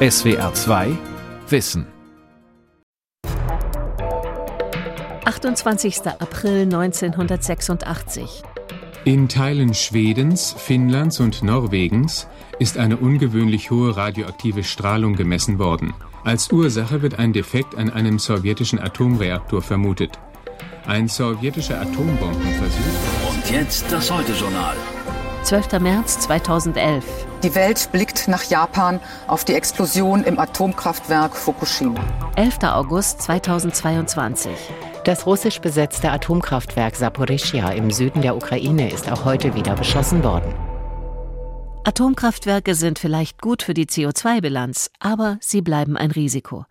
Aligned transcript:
SWR 0.00 0.54
2 0.54 0.96
Wissen 1.48 1.84
28. 5.24 6.06
April 6.20 6.62
1986. 6.62 8.44
In 9.04 9.28
Teilen 9.28 9.74
Schwedens, 9.74 10.54
Finnlands 10.56 11.18
und 11.18 11.42
Norwegens 11.42 12.28
ist 12.60 12.78
eine 12.78 12.96
ungewöhnlich 12.96 13.72
hohe 13.72 13.96
radioaktive 13.96 14.62
Strahlung 14.62 15.16
gemessen 15.16 15.58
worden. 15.58 15.92
Als 16.22 16.52
Ursache 16.52 17.02
wird 17.02 17.18
ein 17.18 17.32
Defekt 17.32 17.74
an 17.74 17.90
einem 17.90 18.20
sowjetischen 18.20 18.78
Atomreaktor 18.78 19.62
vermutet. 19.62 20.12
Ein 20.86 21.08
sowjetischer 21.08 21.80
Atombombenversuch. 21.80 23.34
Und 23.34 23.50
jetzt 23.50 23.90
das 23.90 24.12
Heute-Journal. 24.12 24.76
12. 25.48 25.80
März 25.80 26.20
2011. 26.20 27.06
Die 27.42 27.54
Welt 27.54 27.88
blickt 27.90 28.28
nach 28.28 28.42
Japan 28.42 29.00
auf 29.28 29.46
die 29.46 29.54
Explosion 29.54 30.22
im 30.24 30.38
Atomkraftwerk 30.38 31.34
Fukushima. 31.34 32.04
11. 32.36 32.64
August 32.64 33.22
2022. 33.22 34.52
Das 35.04 35.24
russisch 35.24 35.60
besetzte 35.60 36.10
Atomkraftwerk 36.10 36.96
Saporischia 36.96 37.70
im 37.70 37.90
Süden 37.90 38.20
der 38.20 38.36
Ukraine 38.36 38.92
ist 38.92 39.10
auch 39.10 39.24
heute 39.24 39.54
wieder 39.54 39.74
beschossen 39.74 40.22
worden. 40.22 40.54
Atomkraftwerke 41.84 42.74
sind 42.74 42.98
vielleicht 42.98 43.40
gut 43.40 43.62
für 43.62 43.72
die 43.72 43.86
CO2-Bilanz, 43.86 44.90
aber 45.00 45.38
sie 45.40 45.62
bleiben 45.62 45.96
ein 45.96 46.10
Risiko. 46.10 46.66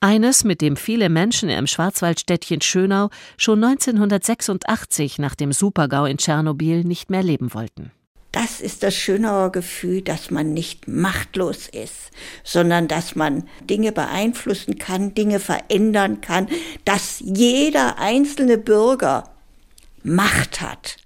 Eines, 0.00 0.44
mit 0.44 0.60
dem 0.60 0.76
viele 0.76 1.08
Menschen 1.08 1.48
im 1.48 1.66
Schwarzwaldstädtchen 1.66 2.60
Schönau 2.60 3.08
schon 3.38 3.64
1986 3.64 5.18
nach 5.18 5.34
dem 5.34 5.52
Supergau 5.52 6.04
in 6.04 6.18
Tschernobyl 6.18 6.84
nicht 6.84 7.10
mehr 7.10 7.22
leben 7.22 7.54
wollten. 7.54 7.92
Das 8.36 8.60
ist 8.60 8.82
das 8.82 8.94
Schönauer 8.94 9.50
Gefühl, 9.50 10.02
dass 10.02 10.30
man 10.30 10.52
nicht 10.52 10.88
machtlos 10.88 11.68
ist, 11.68 12.10
sondern 12.44 12.86
dass 12.86 13.14
man 13.16 13.48
Dinge 13.70 13.92
beeinflussen 13.92 14.76
kann, 14.76 15.14
Dinge 15.14 15.40
verändern 15.40 16.20
kann, 16.20 16.48
dass 16.84 17.20
jeder 17.20 17.98
einzelne 17.98 18.58
Bürger 18.58 19.30
Macht 20.02 20.60
hat. 20.60 20.98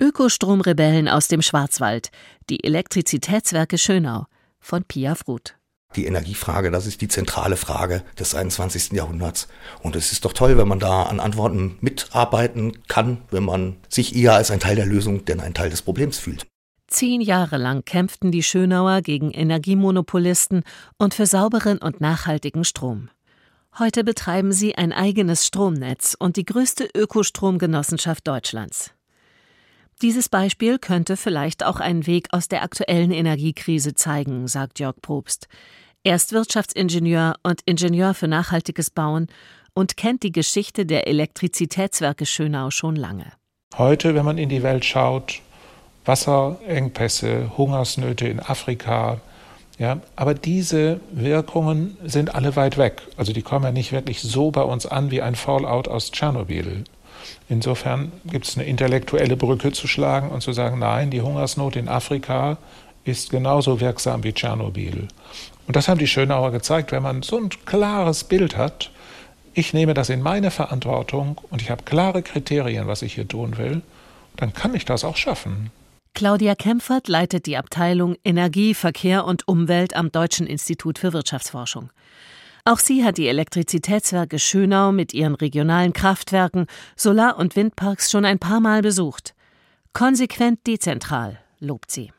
Ökostromrebellen 0.00 1.08
aus 1.08 1.26
dem 1.26 1.42
Schwarzwald, 1.42 2.10
die 2.48 2.62
Elektrizitätswerke 2.62 3.76
Schönau 3.76 4.26
von 4.60 4.84
Pia 4.84 5.16
Fruth. 5.16 5.55
Die 5.96 6.04
Energiefrage, 6.06 6.70
das 6.70 6.86
ist 6.86 7.00
die 7.00 7.08
zentrale 7.08 7.56
Frage 7.56 8.02
des 8.18 8.34
21. 8.34 8.92
Jahrhunderts. 8.92 9.48
Und 9.82 9.96
es 9.96 10.12
ist 10.12 10.24
doch 10.26 10.34
toll, 10.34 10.58
wenn 10.58 10.68
man 10.68 10.78
da 10.78 11.04
an 11.04 11.20
Antworten 11.20 11.78
mitarbeiten 11.80 12.86
kann, 12.86 13.22
wenn 13.30 13.44
man 13.44 13.76
sich 13.88 14.14
eher 14.14 14.34
als 14.34 14.50
ein 14.50 14.60
Teil 14.60 14.76
der 14.76 14.86
Lösung 14.86 15.24
denn 15.24 15.40
ein 15.40 15.54
Teil 15.54 15.70
des 15.70 15.82
Problems 15.82 16.18
fühlt. 16.18 16.46
Zehn 16.86 17.20
Jahre 17.20 17.56
lang 17.56 17.84
kämpften 17.84 18.30
die 18.30 18.42
Schönauer 18.42 19.00
gegen 19.00 19.30
Energiemonopolisten 19.30 20.62
und 20.98 21.14
für 21.14 21.26
sauberen 21.26 21.78
und 21.78 22.00
nachhaltigen 22.00 22.64
Strom. 22.64 23.08
Heute 23.78 24.04
betreiben 24.04 24.52
sie 24.52 24.76
ein 24.76 24.92
eigenes 24.92 25.46
Stromnetz 25.46 26.16
und 26.18 26.36
die 26.36 26.44
größte 26.44 26.88
Ökostromgenossenschaft 26.94 28.26
Deutschlands. 28.26 28.92
Dieses 30.02 30.28
Beispiel 30.28 30.78
könnte 30.78 31.16
vielleicht 31.16 31.64
auch 31.64 31.80
einen 31.80 32.06
Weg 32.06 32.28
aus 32.30 32.48
der 32.48 32.62
aktuellen 32.62 33.10
Energiekrise 33.10 33.94
zeigen, 33.94 34.46
sagt 34.46 34.78
Jörg 34.78 34.96
Probst. 35.00 35.48
Er 36.06 36.14
ist 36.14 36.30
Wirtschaftsingenieur 36.30 37.34
und 37.42 37.62
Ingenieur 37.64 38.14
für 38.14 38.28
nachhaltiges 38.28 38.90
Bauen 38.90 39.26
und 39.74 39.96
kennt 39.96 40.22
die 40.22 40.30
Geschichte 40.30 40.86
der 40.86 41.08
Elektrizitätswerke 41.08 42.26
Schönau 42.26 42.70
schon 42.70 42.94
lange. 42.94 43.24
Heute, 43.76 44.14
wenn 44.14 44.24
man 44.24 44.38
in 44.38 44.48
die 44.48 44.62
Welt 44.62 44.84
schaut, 44.84 45.40
Wasserengpässe, 46.04 47.50
Hungersnöte 47.58 48.28
in 48.28 48.38
Afrika, 48.38 49.20
ja, 49.80 50.00
aber 50.14 50.34
diese 50.34 51.00
Wirkungen 51.10 51.96
sind 52.04 52.36
alle 52.36 52.54
weit 52.54 52.78
weg. 52.78 53.02
Also 53.16 53.32
die 53.32 53.42
kommen 53.42 53.64
ja 53.64 53.72
nicht 53.72 53.90
wirklich 53.90 54.20
so 54.22 54.52
bei 54.52 54.62
uns 54.62 54.86
an 54.86 55.10
wie 55.10 55.22
ein 55.22 55.34
Fallout 55.34 55.88
aus 55.88 56.12
Tschernobyl. 56.12 56.84
Insofern 57.48 58.12
gibt 58.26 58.46
es 58.46 58.56
eine 58.56 58.68
intellektuelle 58.68 59.36
Brücke 59.36 59.72
zu 59.72 59.88
schlagen 59.88 60.30
und 60.30 60.40
zu 60.40 60.52
sagen, 60.52 60.78
nein, 60.78 61.10
die 61.10 61.22
Hungersnot 61.22 61.74
in 61.74 61.88
Afrika 61.88 62.58
ist 63.02 63.30
genauso 63.30 63.80
wirksam 63.80 64.22
wie 64.22 64.32
Tschernobyl. 64.32 65.08
Und 65.66 65.76
das 65.76 65.88
haben 65.88 65.98
die 65.98 66.06
Schönauer 66.06 66.52
gezeigt, 66.52 66.92
wenn 66.92 67.02
man 67.02 67.22
so 67.22 67.38
ein 67.38 67.50
klares 67.64 68.24
Bild 68.24 68.56
hat, 68.56 68.90
ich 69.54 69.72
nehme 69.72 69.94
das 69.94 70.10
in 70.10 70.20
meine 70.20 70.50
Verantwortung 70.50 71.40
und 71.50 71.62
ich 71.62 71.70
habe 71.70 71.82
klare 71.82 72.22
Kriterien, 72.22 72.86
was 72.86 73.02
ich 73.02 73.14
hier 73.14 73.26
tun 73.26 73.56
will, 73.56 73.80
dann 74.36 74.52
kann 74.52 74.74
ich 74.74 74.84
das 74.84 75.02
auch 75.02 75.16
schaffen. 75.16 75.70
Claudia 76.14 76.54
Kempfert 76.54 77.08
leitet 77.08 77.46
die 77.46 77.56
Abteilung 77.56 78.16
Energie, 78.24 78.74
Verkehr 78.74 79.24
und 79.24 79.48
Umwelt 79.48 79.96
am 79.96 80.12
Deutschen 80.12 80.46
Institut 80.46 80.98
für 80.98 81.12
Wirtschaftsforschung. 81.12 81.90
Auch 82.64 82.78
sie 82.78 83.04
hat 83.04 83.16
die 83.16 83.28
Elektrizitätswerke 83.28 84.38
Schönau 84.38 84.92
mit 84.92 85.14
ihren 85.14 85.34
regionalen 85.34 85.92
Kraftwerken, 85.92 86.66
Solar- 86.96 87.38
und 87.38 87.54
Windparks 87.54 88.10
schon 88.10 88.24
ein 88.24 88.38
paar 88.38 88.60
Mal 88.60 88.82
besucht. 88.82 89.34
Konsequent 89.92 90.66
dezentral, 90.66 91.38
lobt 91.60 91.90
sie. 91.90 92.10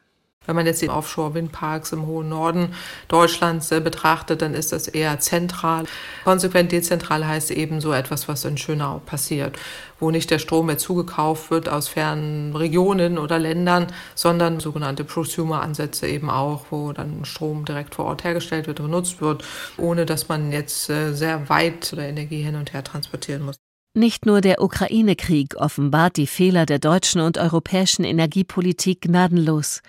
Wenn 0.47 0.55
man 0.55 0.65
jetzt 0.65 0.81
die 0.81 0.89
Offshore-Windparks 0.89 1.91
im 1.91 2.07
hohen 2.07 2.29
Norden 2.29 2.73
Deutschlands 3.09 3.71
äh, 3.71 3.79
betrachtet, 3.79 4.41
dann 4.41 4.53
ist 4.53 4.71
das 4.71 4.87
eher 4.87 5.19
zentral. 5.19 5.85
Konsequent 6.23 6.71
dezentral 6.71 7.27
heißt 7.27 7.51
eben 7.51 7.81
so 7.81 7.93
etwas, 7.93 8.27
was 8.27 8.45
in 8.45 8.57
Schönau 8.57 8.99
passiert, 9.05 9.59
wo 9.99 10.09
nicht 10.09 10.31
der 10.31 10.39
Strom 10.39 10.67
mehr 10.67 10.77
zugekauft 10.77 11.51
wird 11.51 11.69
aus 11.69 11.89
fernen 11.89 12.55
Regionen 12.55 13.17
oder 13.17 13.37
Ländern, 13.37 13.87
sondern 14.15 14.59
sogenannte 14.59 15.03
Prosumer-Ansätze 15.03 16.07
eben 16.07 16.29
auch, 16.29 16.65
wo 16.71 16.93
dann 16.93 17.25
Strom 17.25 17.65
direkt 17.65 17.95
vor 17.95 18.05
Ort 18.05 18.23
hergestellt 18.23 18.67
wird, 18.67 18.77
benutzt 18.77 19.21
wird, 19.21 19.43
ohne 19.77 20.05
dass 20.05 20.29
man 20.29 20.51
jetzt 20.51 20.89
äh, 20.89 21.13
sehr 21.13 21.49
weit 21.49 21.91
oder 21.93 22.07
Energie 22.07 22.41
hin 22.41 22.55
und 22.55 22.73
her 22.73 22.83
transportieren 22.83 23.43
muss. 23.43 23.57
Nicht 23.97 24.27
nur 24.27 24.41
der 24.41 24.61
Ukraine-Krieg 24.61 25.55
offenbart 25.55 26.17
die 26.17 26.27
Fehler 26.27 26.67
der 26.67 26.77
deutschen 26.77 27.19
und 27.19 27.39
europäischen 27.39 28.03
Energiepolitik 28.03 29.01
gnadenlos. 29.01 29.81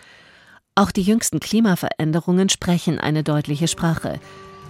Auch 0.79 0.93
die 0.93 1.03
jüngsten 1.03 1.41
Klimaveränderungen 1.41 2.49
sprechen 2.51 3.01
eine 3.01 3.25
deutliche 3.25 3.67
Sprache. 3.67 4.21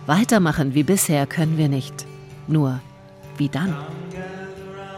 Weitermachen 0.06 0.72
wie 0.72 0.82
bisher 0.82 1.26
können 1.26 1.58
wir 1.58 1.68
nicht. 1.68 2.06
Nur, 2.46 2.80
wie 3.36 3.50
dann? 3.50 3.76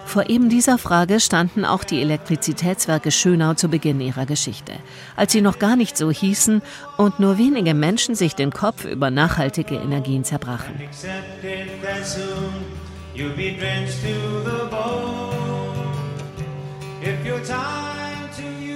Vor 0.07 0.31
eben 0.31 0.49
dieser 0.49 0.79
Frage 0.79 1.19
standen 1.19 1.65
auch 1.65 1.83
die 1.83 2.01
Elektrizitätswerke 2.01 3.11
Schönau 3.11 3.55
zu 3.55 3.67
Beginn 3.67 4.01
ihrer 4.01 4.25
Geschichte, 4.25 4.73
als 5.17 5.33
sie 5.33 5.41
noch 5.41 5.59
gar 5.59 5.75
nicht 5.75 5.97
so 5.97 6.13
hießen 6.13 6.63
und 6.97 7.19
nur 7.19 7.39
wenige 7.39 7.75
Menschen 7.75 8.15
sich 8.15 8.37
den 8.37 8.53
Kopf 8.53 8.85
über 8.85 9.11
nachhaltige 9.11 9.75
Energien 9.75 10.23
zerbrachen. 10.23 10.77
If 17.03 17.27
your 17.27 17.43
time 17.43 17.90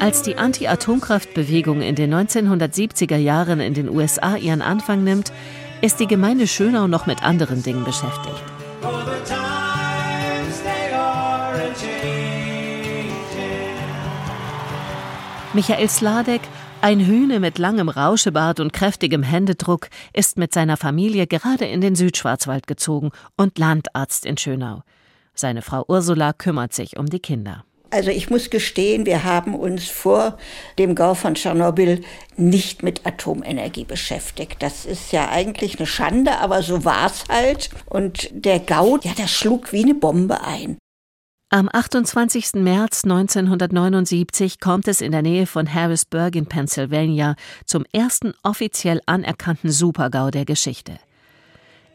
als 0.00 0.22
die 0.22 0.36
Anti-Atomkraftbewegung 0.36 1.82
in 1.82 1.94
den 1.94 2.14
1970er 2.14 3.16
Jahren 3.16 3.60
in 3.60 3.74
den 3.74 3.88
USA 3.88 4.36
ihren 4.36 4.62
Anfang 4.62 5.04
nimmt, 5.04 5.32
ist 5.80 6.00
die 6.00 6.06
Gemeinde 6.06 6.46
Schönau 6.46 6.86
noch 6.86 7.06
mit 7.06 7.22
anderen 7.22 7.62
Dingen 7.62 7.84
beschäftigt. 7.84 8.42
Michael 15.52 15.88
Sladek, 15.88 16.40
ein 16.80 16.98
Hühne 16.98 17.38
mit 17.38 17.58
langem 17.58 17.88
Rauschebart 17.88 18.58
und 18.58 18.72
kräftigem 18.72 19.22
Händedruck, 19.22 19.88
ist 20.12 20.36
mit 20.36 20.52
seiner 20.52 20.76
Familie 20.76 21.28
gerade 21.28 21.64
in 21.64 21.80
den 21.80 21.94
Südschwarzwald 21.94 22.66
gezogen 22.66 23.10
und 23.36 23.58
Landarzt 23.58 24.26
in 24.26 24.36
Schönau. 24.36 24.82
Seine 25.34 25.62
Frau 25.62 25.84
Ursula 25.86 26.32
kümmert 26.32 26.72
sich 26.72 26.98
um 26.98 27.06
die 27.06 27.20
Kinder. 27.20 27.64
Also 27.94 28.10
ich 28.10 28.28
muss 28.28 28.50
gestehen, 28.50 29.06
wir 29.06 29.22
haben 29.22 29.54
uns 29.54 29.86
vor 29.86 30.36
dem 30.80 30.96
Gau 30.96 31.14
von 31.14 31.36
Tschernobyl 31.36 32.02
nicht 32.36 32.82
mit 32.82 33.06
Atomenergie 33.06 33.84
beschäftigt. 33.84 34.56
Das 34.64 34.84
ist 34.84 35.12
ja 35.12 35.28
eigentlich 35.28 35.78
eine 35.78 35.86
Schande, 35.86 36.38
aber 36.40 36.64
so 36.64 36.84
war 36.84 37.06
es 37.06 37.22
halt. 37.28 37.70
Und 37.86 38.30
der 38.32 38.58
Gau, 38.58 38.98
ja, 39.00 39.12
der 39.16 39.28
schlug 39.28 39.72
wie 39.72 39.84
eine 39.84 39.94
Bombe 39.94 40.42
ein. 40.42 40.76
Am 41.50 41.68
28. 41.72 42.54
März 42.54 43.04
1979 43.04 44.58
kommt 44.58 44.88
es 44.88 45.00
in 45.00 45.12
der 45.12 45.22
Nähe 45.22 45.46
von 45.46 45.72
Harrisburg 45.72 46.34
in 46.34 46.46
Pennsylvania 46.46 47.36
zum 47.64 47.84
ersten 47.92 48.34
offiziell 48.42 49.02
anerkannten 49.06 49.70
Supergau 49.70 50.32
der 50.32 50.44
Geschichte. 50.44 50.98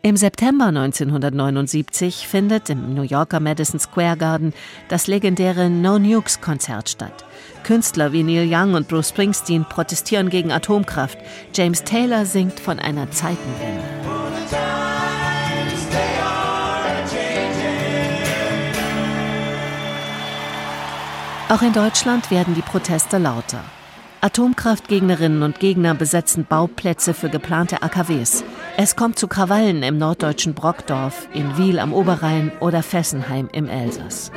Im 0.01 0.15
September 0.15 0.67
1979 0.67 2.25
findet 2.25 2.69
im 2.69 2.93
New 2.93 3.01
Yorker 3.01 3.41
Madison 3.41 3.81
Square 3.81 4.15
Garden 4.15 4.53
das 4.87 5.07
legendäre 5.07 5.69
No 5.69 5.99
Nukes 5.99 6.39
Konzert 6.39 6.87
statt. 6.87 7.25
Künstler 7.63 8.13
wie 8.13 8.23
Neil 8.23 8.47
Young 8.49 8.75
und 8.75 8.87
Bruce 8.87 9.09
Springsteen 9.09 9.65
protestieren 9.65 10.29
gegen 10.29 10.53
Atomkraft. 10.53 11.17
James 11.53 11.83
Taylor 11.83 12.25
singt 12.25 12.61
von 12.61 12.79
einer 12.79 13.11
Zeitenwende. 13.11 13.83
Auch 21.49 21.61
in 21.61 21.73
Deutschland 21.73 22.31
werden 22.31 22.55
die 22.55 22.61
Proteste 22.61 23.17
lauter. 23.17 23.65
Atomkraftgegnerinnen 24.21 25.44
und 25.44 25.60
Gegner 25.60 25.94
besetzen 25.94 26.45
Bauplätze 26.45 27.13
für 27.13 27.30
geplante 27.30 27.81
AKWs. 27.81 28.44
Es 28.75 28.95
kommt 28.95 29.18
zu 29.18 29.27
Krawallen 29.27 29.81
im 29.81 29.98
norddeutschen 29.98 30.54
Brockdorf, 30.54 31.27
in 31.33 31.57
Wiel 31.57 31.80
am 31.80 31.94
Oberrhein 31.94 32.51
oder 32.60 32.83
Fessenheim 32.83 33.48
im 33.54 33.68
Elsass. 33.69 34.31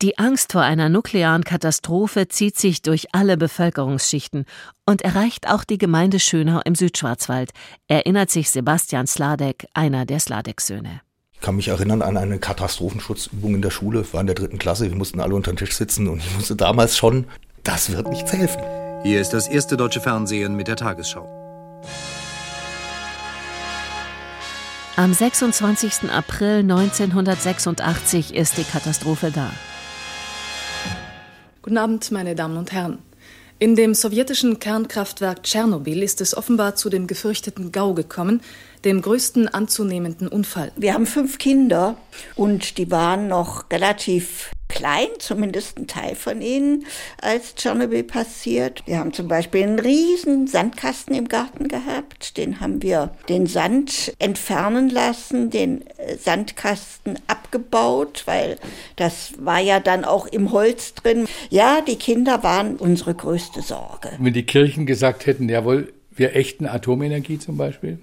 Die 0.00 0.16
Angst 0.16 0.52
vor 0.52 0.62
einer 0.62 0.88
nuklearen 0.88 1.42
Katastrophe 1.42 2.28
zieht 2.28 2.56
sich 2.56 2.82
durch 2.82 3.06
alle 3.12 3.36
Bevölkerungsschichten 3.36 4.44
und 4.86 5.02
erreicht 5.02 5.48
auch 5.48 5.64
die 5.64 5.78
Gemeinde 5.78 6.20
Schönau 6.20 6.60
im 6.64 6.76
Südschwarzwald, 6.76 7.50
erinnert 7.88 8.30
sich 8.30 8.50
Sebastian 8.50 9.08
Sladek, 9.08 9.66
einer 9.74 10.06
der 10.06 10.20
Sladek-Söhne. 10.20 11.00
Ich 11.40 11.44
kann 11.44 11.54
mich 11.54 11.68
erinnern 11.68 12.02
an 12.02 12.16
eine 12.16 12.40
Katastrophenschutzübung 12.40 13.54
in 13.54 13.62
der 13.62 13.70
Schule. 13.70 14.04
Wir 14.04 14.12
waren 14.12 14.22
in 14.22 14.26
der 14.26 14.34
dritten 14.34 14.58
Klasse, 14.58 14.90
wir 14.90 14.96
mussten 14.96 15.20
alle 15.20 15.36
unter 15.36 15.52
den 15.52 15.56
Tisch 15.56 15.76
sitzen 15.76 16.08
und 16.08 16.18
ich 16.18 16.36
wusste 16.36 16.56
damals 16.56 16.96
schon, 16.96 17.26
das 17.62 17.92
wird 17.92 18.08
nichts 18.08 18.32
helfen. 18.32 18.60
Hier 19.04 19.20
ist 19.20 19.30
das 19.30 19.46
erste 19.46 19.76
deutsche 19.76 20.00
Fernsehen 20.00 20.56
mit 20.56 20.66
der 20.66 20.74
Tagesschau. 20.74 21.28
Am 24.96 25.14
26. 25.14 26.10
April 26.10 26.58
1986 26.58 28.34
ist 28.34 28.58
die 28.58 28.64
Katastrophe 28.64 29.30
da. 29.30 29.52
Guten 31.62 31.78
Abend, 31.78 32.10
meine 32.10 32.34
Damen 32.34 32.56
und 32.56 32.72
Herren. 32.72 32.98
In 33.60 33.74
dem 33.74 33.94
sowjetischen 33.94 34.58
Kernkraftwerk 34.58 35.42
Tschernobyl 35.42 36.02
ist 36.02 36.20
es 36.20 36.36
offenbar 36.36 36.74
zu 36.74 36.90
dem 36.90 37.06
gefürchteten 37.06 37.72
GAU 37.72 37.94
gekommen, 37.94 38.40
dem 38.84 39.02
größten 39.02 39.48
anzunehmenden 39.48 40.28
Unfall. 40.28 40.72
Wir 40.76 40.94
haben 40.94 41.06
fünf 41.06 41.38
Kinder 41.38 41.96
und 42.36 42.78
die 42.78 42.90
waren 42.90 43.28
noch 43.28 43.70
relativ 43.70 44.50
klein, 44.68 45.08
zumindest 45.18 45.78
ein 45.78 45.86
Teil 45.86 46.14
von 46.14 46.40
ihnen, 46.40 46.84
als 47.20 47.54
Tschernobyl 47.54 48.04
passiert. 48.04 48.82
Wir 48.86 48.98
haben 48.98 49.12
zum 49.12 49.26
Beispiel 49.26 49.62
einen 49.62 49.78
riesen 49.78 50.46
Sandkasten 50.46 51.14
im 51.14 51.28
Garten 51.28 51.68
gehabt. 51.68 52.36
Den 52.36 52.60
haben 52.60 52.82
wir 52.82 53.10
den 53.28 53.46
Sand 53.46 54.12
entfernen 54.18 54.90
lassen, 54.90 55.50
den 55.50 55.86
äh, 55.96 56.16
Sandkasten 56.16 57.18
abgebaut, 57.26 58.22
weil 58.26 58.58
das 58.96 59.32
war 59.38 59.58
ja 59.58 59.80
dann 59.80 60.04
auch 60.04 60.26
im 60.26 60.52
Holz 60.52 60.94
drin. 60.94 61.26
Ja, 61.50 61.80
die 61.80 61.96
Kinder 61.96 62.42
waren 62.42 62.76
unsere 62.76 63.14
größte 63.14 63.62
Sorge. 63.62 64.10
Wenn 64.18 64.34
die 64.34 64.46
Kirchen 64.46 64.86
gesagt 64.86 65.26
hätten, 65.26 65.48
jawohl, 65.48 65.92
wir 66.14 66.36
ächten 66.36 66.66
Atomenergie 66.66 67.38
zum 67.38 67.56
Beispiel, 67.56 67.98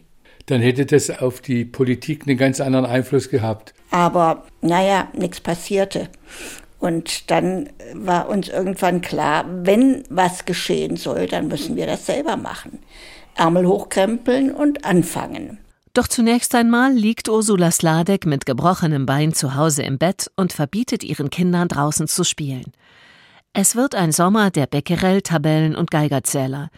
dann 0.48 0.62
hätte 0.62 0.86
das 0.86 1.10
auf 1.10 1.42
die 1.42 1.66
Politik 1.66 2.28
einen 2.28 2.38
ganz 2.38 2.60
anderen 2.60 2.86
Einfluss 2.86 3.30
gehabt. 3.30 3.74
Aber 3.92 4.44
naja, 4.62 5.08
nichts 5.14 5.40
passierte. 5.40 6.10
Und 6.80 7.32
dann 7.32 7.70
war 7.94 8.30
uns 8.30 8.50
irgendwann 8.50 9.02
klar, 9.02 9.46
wenn 9.48 10.04
was 10.10 10.46
geschehen 10.46 10.98
soll, 10.98 11.28
dann 11.28 11.48
müssen 11.48 11.76
wir 11.76 11.88
das 11.88 12.06
selber 12.06 12.38
machen. 12.38 12.80
Ärmel 13.36 13.66
hochkrempeln 13.66 14.52
und 14.52 14.86
anfangen. 14.86 15.58
Doch 15.94 16.08
zunächst 16.08 16.54
einmal 16.54 16.92
liegt 16.94 17.30
Ursula 17.30 17.72
Sladek 17.72 18.26
mit 18.26 18.46
gebrochenem 18.46 19.06
Bein 19.06 19.34
zu 19.34 19.56
Hause 19.56 19.84
im 19.84 19.98
Bett 19.98 20.30
und 20.36 20.52
verbietet 20.52 21.04
ihren 21.04 21.30
Kindern 21.30 21.70
draußen 21.70 22.08
zu 22.08 22.26
spielen. 22.26 22.74
Es 23.54 23.78
wird 23.78 23.96
ein 23.96 24.12
Sommer 24.12 24.52
der 24.52 24.68
Becquerel-Tabellen 24.68 25.76
und 25.76 25.90
Geigerzähler. 25.90 26.70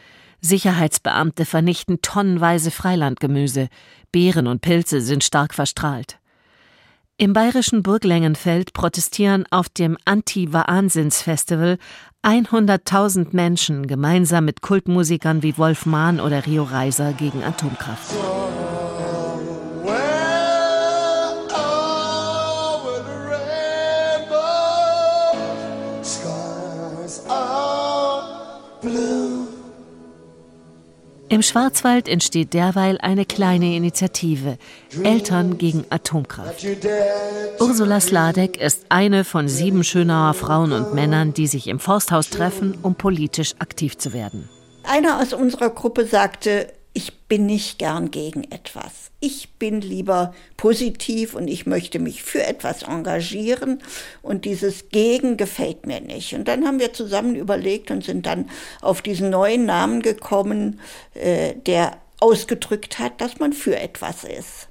Sicherheitsbeamte 0.41 1.45
vernichten 1.45 2.01
tonnenweise 2.01 2.71
Freilandgemüse, 2.71 3.69
Beeren 4.11 4.47
und 4.47 4.61
Pilze 4.61 5.01
sind 5.01 5.23
stark 5.23 5.53
verstrahlt. 5.53 6.19
Im 7.19 7.33
bayerischen 7.33 7.81
Burglengenfeld 7.81 8.73
protestieren 8.73 9.45
auf 9.49 9.69
dem 9.69 9.97
Anti-Wahnsinns-Festival 10.05 11.79
100.000 12.21 13.29
Menschen 13.31 13.87
gemeinsam 13.87 14.45
mit 14.45 14.61
Kultmusikern 14.61 15.41
wie 15.41 15.57
Wolf 15.57 15.87
Mahn 15.87 16.19
oder 16.19 16.45
Rio 16.45 16.63
Reiser 16.63 17.13
gegen 17.13 17.43
Atomkraft. 17.43 18.13
Im 31.29 31.41
Schwarzwald 31.41 32.07
entsteht 32.07 32.53
derweil 32.53 32.97
eine 32.99 33.25
kleine 33.25 33.75
Initiative 33.75 34.57
Eltern 35.03 35.57
gegen 35.57 35.83
Atomkraft. 35.89 36.65
Ursula 37.59 37.99
Sladek 37.99 38.61
ist 38.61 38.85
eine 38.87 39.25
von 39.25 39.49
sieben 39.49 39.83
Schönauer 39.83 40.33
Frauen 40.33 40.71
und 40.71 40.93
Männern, 40.93 41.33
die 41.33 41.47
sich 41.47 41.67
im 41.67 41.79
Forsthaus 41.79 42.29
treffen, 42.29 42.77
um 42.81 42.95
politisch 42.95 43.55
aktiv 43.59 43.97
zu 43.97 44.13
werden. 44.13 44.47
Einer 44.83 45.19
aus 45.19 45.33
unserer 45.33 45.69
Gruppe 45.69 46.05
sagte, 46.05 46.71
ich 46.97 47.13
bin 47.27 47.45
nicht 47.45 47.77
gern 47.77 48.09
gegen 48.09 48.43
etwas. 48.45 49.11
Ich 49.19 49.53
bin 49.59 49.81
lieber 49.81 50.33
positiv 50.57 51.35
und 51.35 51.47
ich 51.47 51.67
möchte 51.67 51.99
mich 51.99 52.23
für 52.23 52.43
etwas 52.43 52.81
engagieren 52.81 53.83
und 54.23 54.45
dieses 54.45 54.89
Gegen 54.89 55.37
gefällt 55.37 55.85
mir 55.85 56.01
nicht. 56.01 56.33
Und 56.33 56.47
dann 56.47 56.65
haben 56.65 56.79
wir 56.79 56.93
zusammen 56.93 57.35
überlegt 57.35 57.91
und 57.91 58.03
sind 58.03 58.25
dann 58.25 58.49
auf 58.81 59.03
diesen 59.03 59.29
neuen 59.29 59.67
Namen 59.67 60.01
gekommen, 60.01 60.79
äh, 61.13 61.53
der 61.67 61.99
ausgedrückt 62.19 62.97
hat, 62.97 63.21
dass 63.21 63.37
man 63.37 63.53
für 63.53 63.79
etwas 63.79 64.23
ist. 64.23 64.69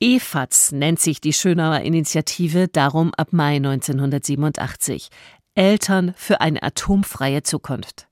EFAZ 0.00 0.72
nennt 0.72 1.00
sich 1.00 1.20
die 1.20 1.34
Schönauer 1.34 1.80
Initiative 1.80 2.68
darum 2.68 3.12
ab 3.14 3.28
Mai 3.32 3.56
1987. 3.56 5.10
Eltern 5.54 6.14
für 6.16 6.40
eine 6.40 6.62
atomfreie 6.62 7.42
Zukunft. 7.42 8.07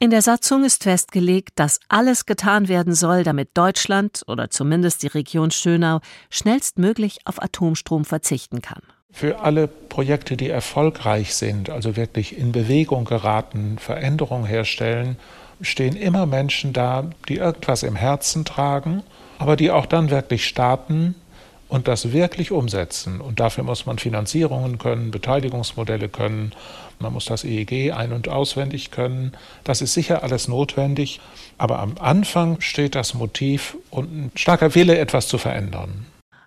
In 0.00 0.10
der 0.10 0.22
Satzung 0.22 0.62
ist 0.62 0.84
festgelegt, 0.84 1.54
dass 1.56 1.80
alles 1.88 2.24
getan 2.24 2.68
werden 2.68 2.94
soll, 2.94 3.24
damit 3.24 3.50
Deutschland 3.54 4.22
oder 4.28 4.48
zumindest 4.48 5.02
die 5.02 5.08
Region 5.08 5.50
Schönau 5.50 5.98
schnellstmöglich 6.30 7.18
auf 7.24 7.42
Atomstrom 7.42 8.04
verzichten 8.04 8.62
kann. 8.62 8.82
Für 9.10 9.40
alle 9.40 9.66
Projekte, 9.66 10.36
die 10.36 10.50
erfolgreich 10.50 11.34
sind, 11.34 11.68
also 11.68 11.96
wirklich 11.96 12.38
in 12.38 12.52
Bewegung 12.52 13.06
geraten, 13.06 13.76
Veränderungen 13.78 14.46
herstellen, 14.46 15.16
stehen 15.62 15.96
immer 15.96 16.26
Menschen 16.26 16.72
da, 16.72 17.10
die 17.28 17.38
irgendwas 17.38 17.82
im 17.82 17.96
Herzen 17.96 18.44
tragen, 18.44 19.02
aber 19.38 19.56
die 19.56 19.72
auch 19.72 19.86
dann 19.86 20.10
wirklich 20.10 20.46
starten 20.46 21.16
und 21.68 21.88
das 21.88 22.12
wirklich 22.12 22.50
umsetzen. 22.50 23.20
Und 23.20 23.40
dafür 23.40 23.64
muss 23.64 23.86
man 23.86 23.98
Finanzierungen 23.98 24.78
können, 24.78 25.10
Beteiligungsmodelle 25.10 26.08
können 26.08 26.52
man 27.00 27.12
muss 27.12 27.26
das 27.26 27.44
EEG 27.44 27.92
ein- 27.92 28.12
und 28.12 28.28
auswendig 28.28 28.90
können. 28.90 29.32
Das 29.64 29.80
ist 29.80 29.94
sicher 29.94 30.22
alles 30.22 30.48
notwendig. 30.48 31.20
Aber 31.56 31.78
am 31.78 31.94
Anfang 31.98 32.60
steht 32.60 32.94
das 32.94 33.14
Motiv 33.14 33.76
und 33.90 34.12
ein 34.12 34.32
starker 34.34 34.74
Wille, 34.74 34.98
etwas 34.98 35.28
zu 35.28 35.38
verändern. 35.38 36.06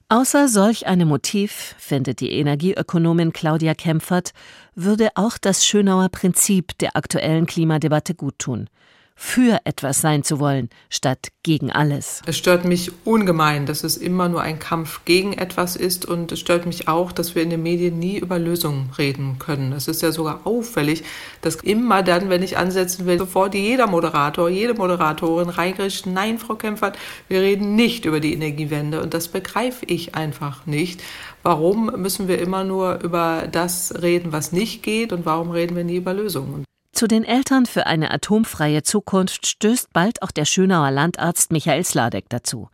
Außer 0.09 0.49
solch 0.49 0.87
einem 0.87 1.07
Motiv, 1.07 1.75
findet 1.79 2.19
die 2.19 2.31
Energieökonomin 2.33 3.31
Claudia 3.31 3.73
Kempfert, 3.73 4.31
würde 4.75 5.09
auch 5.15 5.37
das 5.37 5.65
Schönauer 5.65 6.09
Prinzip 6.09 6.77
der 6.79 6.97
aktuellen 6.97 7.45
Klimadebatte 7.45 8.13
guttun 8.13 8.67
für 9.15 9.59
etwas 9.65 10.01
sein 10.01 10.23
zu 10.23 10.39
wollen, 10.39 10.69
statt 10.89 11.29
gegen 11.43 11.71
alles. 11.71 12.21
Es 12.25 12.37
stört 12.37 12.65
mich 12.65 12.91
ungemein, 13.05 13.65
dass 13.65 13.83
es 13.83 13.97
immer 13.97 14.29
nur 14.29 14.41
ein 14.41 14.59
Kampf 14.59 15.01
gegen 15.05 15.33
etwas 15.33 15.75
ist 15.75 16.05
und 16.05 16.31
es 16.31 16.39
stört 16.39 16.65
mich 16.65 16.87
auch, 16.87 17.11
dass 17.11 17.35
wir 17.35 17.43
in 17.43 17.49
den 17.49 17.63
Medien 17.63 17.99
nie 17.99 18.17
über 18.17 18.39
Lösungen 18.39 18.89
reden 18.97 19.37
können. 19.39 19.73
Es 19.73 19.87
ist 19.87 20.01
ja 20.01 20.11
sogar 20.11 20.41
auffällig, 20.45 21.03
dass 21.41 21.55
immer 21.55 22.03
dann, 22.03 22.29
wenn 22.29 22.43
ich 22.43 22.57
ansetzen 22.57 23.05
will, 23.05 23.19
sofort 23.19 23.53
jeder 23.53 23.87
Moderator, 23.87 24.49
jede 24.49 24.73
Moderatorin 24.73 25.49
reingrischt, 25.49 26.05
nein, 26.07 26.39
Frau 26.39 26.55
Kempfert, 26.55 26.97
wir 27.27 27.41
reden 27.41 27.75
nicht 27.75 28.05
über 28.05 28.19
die 28.19 28.33
Energiewende 28.33 29.01
und 29.01 29.13
das 29.13 29.27
begreife 29.27 29.85
ich 29.85 30.15
einfach 30.15 30.65
nicht. 30.65 31.01
Warum 31.43 31.87
müssen 31.95 32.27
wir 32.27 32.39
immer 32.39 32.63
nur 32.63 32.99
über 33.03 33.47
das 33.51 34.01
reden, 34.01 34.31
was 34.31 34.51
nicht 34.51 34.83
geht 34.83 35.13
und 35.13 35.25
warum 35.25 35.51
reden 35.51 35.75
wir 35.75 35.83
nie 35.83 35.97
über 35.97 36.13
Lösungen? 36.13 36.65
Zu 36.93 37.07
den 37.07 37.23
Eltern 37.23 37.65
für 37.65 37.87
eine 37.87 38.11
atomfreie 38.11 38.83
Zukunft 38.83 39.47
stößt 39.47 39.93
bald 39.93 40.21
auch 40.21 40.31
der 40.31 40.45
Schönauer 40.45 40.91
Landarzt 40.91 41.51
Michael 41.51 41.83
Sladek 41.83 42.25
dazu. 42.29 42.69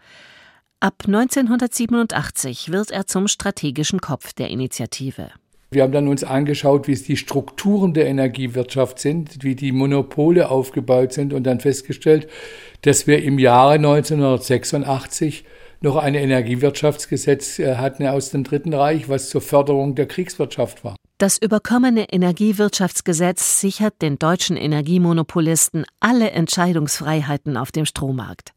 Ab 0.79 1.03
1987 1.07 2.71
wird 2.71 2.91
er 2.91 3.07
zum 3.07 3.27
strategischen 3.27 4.01
Kopf 4.01 4.33
der 4.33 4.49
Initiative. 4.49 5.29
Wir 5.69 5.83
haben 5.83 5.91
dann 5.91 6.07
uns 6.07 6.23
angeschaut, 6.23 6.87
wie 6.87 6.93
es 6.93 7.03
die 7.03 7.17
Strukturen 7.17 7.93
der 7.93 8.07
Energiewirtschaft 8.07 8.99
sind, 8.99 9.43
wie 9.43 9.55
die 9.55 9.71
Monopole 9.71 10.49
aufgebaut 10.49 11.13
sind 11.13 11.33
und 11.33 11.43
dann 11.43 11.59
festgestellt, 11.59 12.27
dass 12.81 13.07
wir 13.07 13.21
im 13.23 13.37
Jahre 13.37 13.73
1986 13.73 15.45
noch 15.81 15.95
ein 15.95 16.15
Energiewirtschaftsgesetz 16.15 17.59
äh, 17.59 17.75
hatten 17.75 18.05
aus 18.07 18.31
dem 18.31 18.43
Dritten 18.43 18.73
Reich, 18.73 19.09
was 19.09 19.29
zur 19.29 19.41
Förderung 19.41 19.95
der 19.95 20.07
Kriegswirtschaft 20.07 20.83
war. 20.83 20.96
Das 21.17 21.39
überkommene 21.39 22.11
Energiewirtschaftsgesetz 22.11 23.59
sichert 23.59 24.03
den 24.03 24.19
deutschen 24.19 24.55
Energiemonopolisten 24.55 25.83
alle 25.99 26.29
Entscheidungsfreiheiten 26.29 27.57
auf 27.57 27.71
dem 27.71 27.87
Strommarkt. 27.87 28.53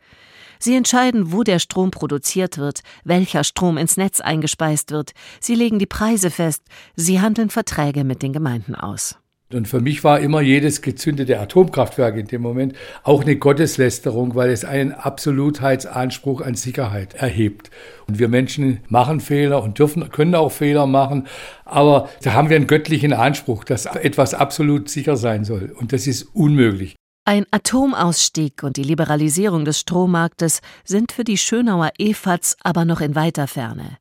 Sie 0.59 0.76
entscheiden, 0.76 1.33
wo 1.33 1.43
der 1.43 1.59
Strom 1.59 1.90
produziert 1.90 2.59
wird, 2.59 2.83
welcher 3.02 3.45
Strom 3.45 3.79
ins 3.79 3.97
Netz 3.97 4.21
eingespeist 4.21 4.90
wird. 4.90 5.12
Sie 5.40 5.55
legen 5.55 5.79
die 5.79 5.87
Preise 5.87 6.31
fest. 6.31 6.62
Sie 6.97 7.23
handeln 7.23 7.49
Verträge 7.49 8.05
mit 8.05 8.23
den 8.23 8.35
Gemeinden 8.35 8.75
aus. 8.75 9.19
Und 9.52 9.66
für 9.66 9.80
mich 9.80 10.04
war 10.04 10.21
immer 10.21 10.40
jedes 10.40 10.80
gezündete 10.80 11.40
Atomkraftwerk 11.40 12.16
in 12.16 12.26
dem 12.26 12.40
Moment 12.40 12.75
auch 13.02 13.23
eine 13.23 13.37
Gotteslästerung, 13.37 14.37
weil 14.37 14.50
es 14.50 14.64
einen 14.64 14.92
Absolutheitsanspruch 14.92 16.40
an 16.40 16.54
Sicherheit 16.54 17.14
erhebt. 17.14 17.71
Und 18.07 18.21
wir 18.21 18.28
Menschen 18.28 18.80
machen 18.88 19.19
Fehler 19.19 19.62
und 19.62 19.78
dürfen, 19.78 20.09
können 20.11 20.37
auch 20.37 20.52
Fehler 20.52 20.87
machen, 20.87 21.26
aber 21.64 22.09
da 22.23 22.33
haben 22.35 22.49
wir 22.49 22.57
einen 22.57 22.69
göttlichen 22.69 23.12
Anspruch, 23.12 23.64
dass 23.64 23.87
etwas 23.87 24.35
absolut 24.35 24.88
sicher 24.88 25.16
sein 25.16 25.45
soll. 25.45 25.75
Und 25.76 25.92
das 25.92 26.07
ist 26.07 26.23
unmöglich. 26.35 26.95
Ein 27.25 27.45
Atomausstieg 27.50 28.62
und 28.62 28.76
die 28.76 28.83
Liberalisierung 28.83 29.64
des 29.64 29.80
Strommarktes 29.80 30.61
sind 30.85 31.12
für 31.12 31.25
die 31.25 31.37
Schönauer 31.37 31.90
EFATs 31.99 32.57
aber 32.62 32.85
noch 32.85 33.00
in 33.00 33.14
weiter 33.14 33.47
Ferne. 33.47 33.99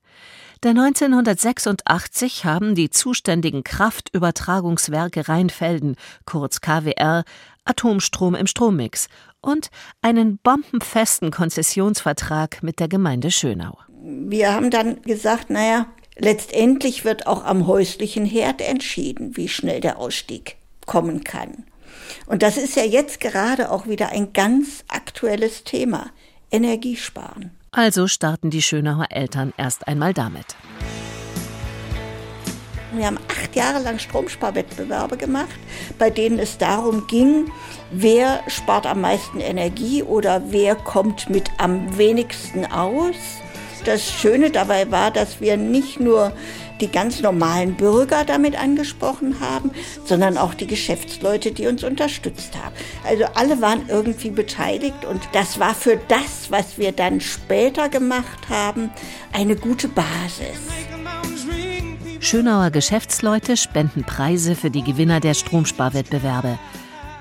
Denn 0.64 0.78
1986 0.78 2.44
haben 2.44 2.76
die 2.76 2.90
zuständigen 2.90 3.64
Kraftübertragungswerke 3.64 5.30
Rheinfelden, 5.30 5.96
kurz 6.26 6.60
KWR, 6.60 7.24
Atomstrom 7.64 8.36
im 8.36 8.46
Strommix 8.46 9.08
und 9.42 9.70
einen 10.02 10.38
bombenfesten 10.38 11.32
Konzessionsvertrag 11.32 12.62
mit 12.62 12.80
der 12.80 12.90
Gemeinde 12.90 13.32
Schönau. 13.32 13.78
Wir 14.02 14.54
haben 14.54 14.70
dann 14.70 15.02
gesagt, 15.04 15.50
naja, 15.50 15.86
letztendlich 16.18 17.06
wird 17.06 17.26
auch 17.26 17.46
am 17.46 17.68
häuslichen 17.68 18.26
Herd 18.26 18.62
entschieden, 18.62 19.38
wie 19.38 19.48
schnell 19.48 19.80
der 19.80 19.98
Ausstieg 19.98 20.58
kommen 20.86 21.24
kann. 21.24 21.66
Und 22.26 22.44
das 22.44 22.58
ist 22.58 22.76
ja 22.76 22.84
jetzt 22.84 23.20
gerade 23.20 23.72
auch 23.72 23.88
wieder 23.88 24.10
ein 24.10 24.34
ganz 24.34 24.84
aktuelles 24.88 25.64
Thema. 25.64 26.12
Energiesparen. 26.52 27.52
Also 27.72 28.08
starten 28.08 28.50
die 28.50 28.62
Schönauer 28.62 29.08
Eltern 29.10 29.54
erst 29.58 29.88
einmal 29.88 30.14
damit. 30.14 30.56
Wir 32.92 33.06
haben 33.06 33.20
acht 33.30 33.56
Jahre 33.56 33.84
lang 33.84 34.00
Stromsparwettbewerbe 34.00 35.16
gemacht, 35.16 35.60
bei 36.00 36.10
denen 36.10 36.40
es 36.40 36.58
darum 36.58 37.06
ging, 37.06 37.52
wer 37.92 38.42
spart 38.48 38.88
am 38.88 39.02
meisten 39.02 39.40
Energie 39.40 40.02
oder 40.02 40.42
wer 40.52 40.76
kommt 40.76 41.30
mit 41.30 41.52
am 41.60 41.98
wenigsten 42.00 42.66
aus. 42.66 43.16
Das 43.86 44.12
Schöne 44.12 44.50
dabei 44.50 44.90
war, 44.90 45.12
dass 45.12 45.40
wir 45.40 45.56
nicht 45.56 46.00
nur 46.00 46.34
die 46.82 46.88
ganz 46.88 47.22
normalen 47.22 47.76
Bürger 47.76 48.26
damit 48.26 48.60
angesprochen 48.60 49.40
haben, 49.40 49.72
sondern 50.06 50.38
auch 50.38 50.54
die 50.54 50.68
Geschäftsleute, 50.68 51.52
die 51.52 51.68
uns 51.68 51.84
unterstützt 51.84 52.56
haben. 52.56 52.76
Also 53.06 53.26
alle 53.36 53.62
waren 53.62 53.88
irgendwie 53.88 54.32
beteiligt 54.32 55.06
und 55.06 55.22
das 55.34 55.60
war 55.60 55.74
für 55.74 56.00
das, 56.08 56.50
was 56.50 56.78
wir 56.78 56.92
dann 56.92 57.22
später 57.22 57.90
gemacht 57.90 58.50
haben, 58.50 58.90
eine 59.34 59.56
gute 59.56 59.88
Basis. 59.88 60.60
Schönauer 62.22 62.70
Geschäftsleute 62.70 63.56
spenden 63.56 64.04
Preise 64.04 64.56
für 64.56 64.70
die 64.70 64.84
Gewinner 64.84 65.20
der 65.20 65.34
Stromsparwettbewerbe. 65.34 66.60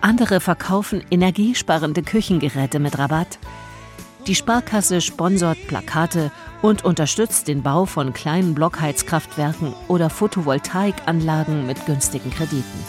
Andere 0.00 0.40
verkaufen 0.40 1.04
energiesparende 1.10 2.02
Küchengeräte 2.02 2.78
mit 2.78 2.98
Rabatt. 2.98 3.38
Die 4.26 4.34
Sparkasse 4.34 5.00
sponsort 5.00 5.58
Plakate 5.68 6.30
und 6.62 6.84
unterstützt 6.84 7.48
den 7.48 7.62
Bau 7.62 7.84
von 7.84 8.12
kleinen 8.12 8.54
Blockheizkraftwerken 8.54 9.74
oder 9.86 10.10
Photovoltaikanlagen 10.10 11.66
mit 11.66 11.84
günstigen 11.86 12.30
Krediten. 12.30 12.84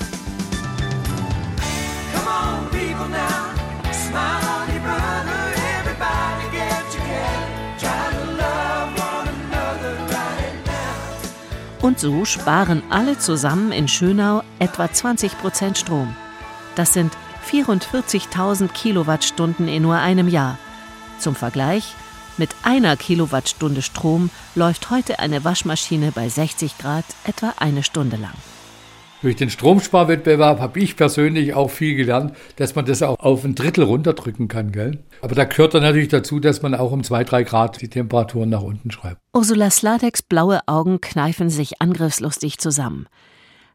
Und 11.82 12.00
so 12.00 12.26
sparen 12.26 12.84
alle 12.90 13.18
zusammen 13.18 13.72
in 13.72 13.88
Schönau 13.88 14.44
etwa 14.60 14.92
20 14.92 15.40
Prozent 15.40 15.78
Strom. 15.78 16.16
Das 16.76 16.94
sind 16.94 17.14
44.000 17.50 18.68
Kilowattstunden 18.68 19.68
in 19.68 19.82
nur 19.84 19.96
einem 19.96 20.28
Jahr. 20.28 20.58
Zum 21.20 21.36
Vergleich, 21.36 21.96
mit 22.40 22.50
einer 22.64 22.98
Kilowattstunde 22.98 23.82
Strom 23.84 24.32
läuft 24.56 24.90
heute 24.90 25.20
eine 25.20 25.44
Waschmaschine 25.44 26.12
bei 26.12 26.30
60 26.30 26.78
Grad 26.80 27.06
etwa 27.26 27.54
eine 27.58 27.84
Stunde 27.84 28.16
lang. 28.16 28.34
Durch 29.22 29.36
den 29.36 29.50
Stromsparwettbewerb 29.50 30.62
habe 30.62 30.80
ich 30.80 30.96
persönlich 30.96 31.54
auch 31.54 31.70
viel 31.70 31.96
gelernt, 31.96 32.38
dass 32.56 32.76
man 32.76 32.86
das 32.86 33.04
auch 33.04 33.20
auf 33.20 33.44
ein 33.44 33.54
Drittel 33.54 33.84
runterdrücken 33.84 34.48
kann. 34.48 34.72
Gell? 34.72 35.00
Aber 35.22 35.36
da 35.36 35.44
gehört 35.44 35.74
dann 35.74 35.84
natürlich 35.84 36.08
dazu, 36.08 36.40
dass 36.40 36.62
man 36.62 36.74
auch 36.74 36.94
um 36.94 37.04
zwei, 37.04 37.26
drei 37.26 37.44
Grad 37.44 37.82
die 37.82 37.90
Temperaturen 37.90 38.50
nach 38.50 38.62
unten 38.62 38.92
schreibt. 38.92 39.18
Ursula 39.34 39.70
Sladeks 39.70 40.22
blaue 40.22 40.62
Augen 40.68 41.02
kneifen 41.02 41.50
sich 41.50 41.82
angriffslustig 41.82 42.60
zusammen. 42.60 43.08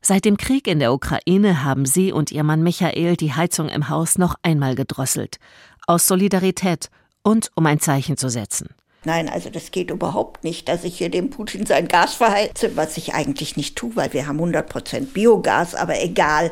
Seit 0.01 0.25
dem 0.25 0.39
Krieg 0.39 0.67
in 0.67 0.79
der 0.79 0.95
Ukraine 0.95 1.63
haben 1.63 1.85
sie 1.85 2.13
und 2.13 2.33
ihr 2.33 2.43
Mann 2.43 2.63
Michael 2.63 3.17
die 3.17 3.35
Heizung 3.35 3.69
im 3.69 3.91
Haus 3.91 4.17
noch 4.17 4.37
einmal 4.43 4.75
gedrosselt. 4.75 5.39
Aus 5.87 6.07
Solidarität 6.07 6.89
und 7.25 7.51
um 7.57 7.67
ein 7.67 7.81
Zeichen 7.81 8.17
zu 8.17 8.29
setzen. 8.29 8.69
Nein, 9.07 9.29
also 9.29 9.51
das 9.51 9.71
geht 9.71 9.91
überhaupt 9.91 10.45
nicht, 10.45 10.69
dass 10.69 10.85
ich 10.85 10.97
hier 10.97 11.11
dem 11.11 11.29
Putin 11.29 11.67
sein 11.67 11.89
Gas 11.89 12.15
verheize, 12.15 12.75
was 12.77 12.97
ich 12.97 13.13
eigentlich 13.13 13.57
nicht 13.57 13.77
tue, 13.77 13.95
weil 13.97 14.13
wir 14.15 14.27
haben 14.27 14.41
100% 14.41 15.13
Biogas, 15.13 15.75
aber 15.75 16.03
egal. 16.03 16.51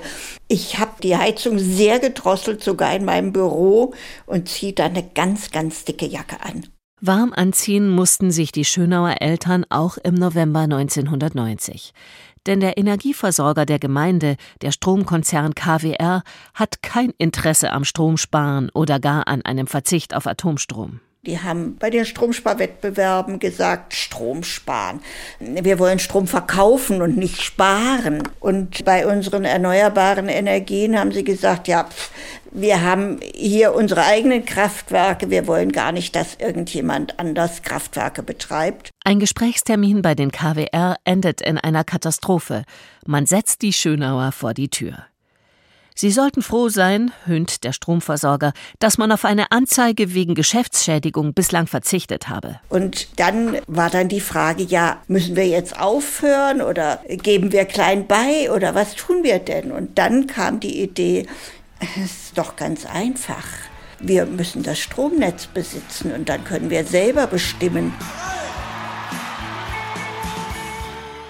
Ich 0.49 0.79
habe 0.79 1.01
die 1.03 1.17
Heizung 1.17 1.59
sehr 1.59 1.99
gedrosselt, 1.99 2.63
sogar 2.63 2.95
in 2.95 3.07
meinem 3.07 3.33
Büro 3.33 3.95
und 4.27 4.49
ziehe 4.51 4.75
da 4.75 4.85
eine 4.85 5.03
ganz, 5.03 5.51
ganz 5.51 5.85
dicke 5.85 6.07
Jacke 6.07 6.43
an. 6.43 6.67
Warm 7.01 7.33
anziehen 7.33 7.89
mussten 7.89 8.31
sich 8.31 8.53
die 8.53 8.65
Schönauer 8.65 9.17
Eltern 9.21 9.67
auch 9.71 9.97
im 9.97 10.15
November 10.15 10.61
1990. 10.61 11.93
Denn 12.47 12.61
der 12.61 12.77
Energieversorger 12.77 13.67
der 13.67 13.79
Gemeinde, 13.79 14.37
der 14.63 14.73
Stromkonzern 14.73 15.55
KWR, 15.55 16.23
hat 16.55 16.83
kein 16.83 17.13
Interesse 17.19 17.73
am 17.73 17.85
Stromsparen 17.85 18.71
oder 18.71 18.99
gar 18.99 19.29
an 19.29 19.43
einem 19.43 19.67
Verzicht 19.67 20.15
auf 20.15 20.27
Atomstrom. 20.27 21.01
Die 21.25 21.39
haben 21.39 21.77
bei 21.77 21.89
den 21.89 22.05
Stromsparwettbewerben 22.05 23.39
gesagt, 23.39 23.95
Strom 23.95 24.43
sparen. 24.43 24.99
Wir 25.39 25.79
wollen 25.79 26.01
Strom 26.01 26.27
verkaufen 26.27 27.01
und 27.01 27.17
nicht 27.17 27.41
sparen. 27.41 28.25
Und 28.41 28.85
bei 28.85 29.07
unseren 29.07 29.45
erneuerbaren 29.45 30.29
Energien 30.29 30.99
haben 30.99 31.13
sie 31.13 31.23
gesagt, 31.23 31.69
ja, 31.69 31.89
wir 32.51 32.83
haben 32.83 33.21
hier 33.37 33.73
unsere 33.73 34.05
eigenen 34.05 34.45
Kraftwerke. 34.45 35.31
Wir 35.31 35.47
wollen 35.47 35.71
gar 35.71 35.93
nicht, 35.93 36.17
dass 36.17 36.35
irgendjemand 36.41 37.21
anders 37.21 37.63
Kraftwerke 37.63 38.25
betreibt. 38.25 38.91
Ein 39.05 39.21
Gesprächstermin 39.21 40.03
bei 40.03 40.17
den 40.17 40.33
KWR 40.33 40.97
endet 41.05 41.41
in 41.41 41.57
einer 41.57 41.85
Katastrophe. 41.85 42.65
Man 43.07 43.27
setzt 43.27 43.63
die 43.63 43.73
Schönauer 43.73 44.33
vor 44.33 44.55
die 44.55 44.71
Tür. 44.71 45.07
Sie 45.95 46.11
sollten 46.11 46.43
froh 46.43 46.69
sein, 46.69 47.13
höhnt 47.25 47.65
der 47.65 47.73
Stromversorger, 47.73 48.53
dass 48.79 48.99
man 48.99 49.13
auf 49.13 49.25
eine 49.25 49.51
Anzeige 49.51 50.15
wegen 50.15 50.35
Geschäftsschädigung 50.35 51.35
bislang 51.35 51.67
verzichtet 51.67 52.29
habe. 52.29 52.61
Und 52.69 53.09
dann 53.19 53.59
war 53.67 53.91
dann 53.91 54.09
die 54.09 54.21
Frage, 54.21 54.63
ja, 54.63 55.03
müssen 55.09 55.37
wir 55.37 55.47
jetzt 55.47 55.79
aufhören 55.79 56.63
oder 56.63 57.01
geben 57.09 57.53
wir 57.53 57.65
klein 57.65 58.07
bei 58.07 58.51
oder 58.51 58.75
was 58.75 58.95
tun 58.95 59.23
wir 59.23 59.39
denn? 59.39 59.73
Und 59.73 59.99
dann 59.99 60.27
kam 60.27 60.61
die 60.61 60.83
Idee, 60.83 61.27
es 61.81 62.13
ist 62.13 62.39
doch 62.39 62.57
ganz 62.57 62.87
einfach. 62.87 63.45
Wir 63.99 64.27
müssen 64.27 64.63
das 64.63 64.79
Stromnetz 64.79 65.47
besitzen 65.47 66.13
und 66.13 66.29
dann 66.29 66.45
können 66.45 66.71
wir 66.71 66.85
selber 66.85 67.27
bestimmen, 67.27 67.95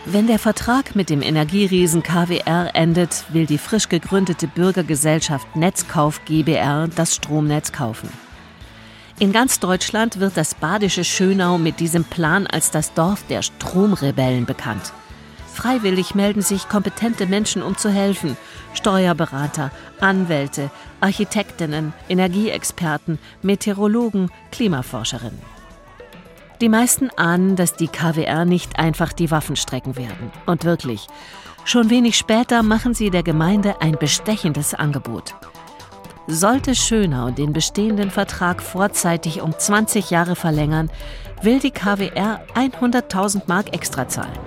Wenn 0.04 0.26
der 0.26 0.40
Vertrag 0.40 0.96
mit 0.96 1.10
dem 1.10 1.22
Energieriesen 1.22 2.02
KWR 2.02 2.74
endet, 2.74 3.24
will 3.28 3.46
die 3.46 3.56
frisch 3.56 3.88
gegründete 3.88 4.48
Bürgergesellschaft 4.48 5.54
Netzkauf 5.54 6.24
GBR 6.24 6.88
das 6.88 7.14
Stromnetz 7.14 7.70
kaufen. 7.70 8.08
In 9.20 9.30
ganz 9.30 9.60
Deutschland 9.60 10.18
wird 10.18 10.36
das 10.36 10.56
badische 10.56 11.04
Schönau 11.04 11.56
mit 11.56 11.78
diesem 11.78 12.02
Plan 12.02 12.48
als 12.48 12.72
das 12.72 12.94
Dorf 12.94 13.24
der 13.28 13.42
Stromrebellen 13.42 14.44
bekannt. 14.44 14.92
Freiwillig 15.46 16.16
melden 16.16 16.42
sich 16.42 16.68
kompetente 16.68 17.26
Menschen, 17.26 17.62
um 17.62 17.76
zu 17.76 17.88
helfen. 17.88 18.36
Steuerberater, 18.74 19.70
Anwälte, 20.00 20.72
Architektinnen, 21.00 21.92
Energieexperten, 22.08 23.20
Meteorologen, 23.42 24.32
Klimaforscherinnen. 24.50 25.61
Die 26.62 26.68
meisten 26.68 27.10
ahnen, 27.16 27.56
dass 27.56 27.74
die 27.74 27.88
KWR 27.88 28.44
nicht 28.44 28.78
einfach 28.78 29.12
die 29.12 29.32
Waffen 29.32 29.56
strecken 29.56 29.96
werden. 29.96 30.30
Und 30.46 30.64
wirklich, 30.64 31.08
schon 31.64 31.90
wenig 31.90 32.16
später 32.16 32.62
machen 32.62 32.94
sie 32.94 33.10
der 33.10 33.24
Gemeinde 33.24 33.80
ein 33.80 33.96
bestechendes 33.98 34.72
Angebot. 34.72 35.34
Sollte 36.28 36.76
Schönau 36.76 37.32
den 37.32 37.52
bestehenden 37.52 38.12
Vertrag 38.12 38.62
vorzeitig 38.62 39.42
um 39.42 39.58
20 39.58 40.10
Jahre 40.10 40.36
verlängern, 40.36 40.88
will 41.42 41.58
die 41.58 41.72
KWR 41.72 42.40
100.000 42.54 43.42
Mark 43.48 43.74
extra 43.74 44.06
zahlen. 44.06 44.38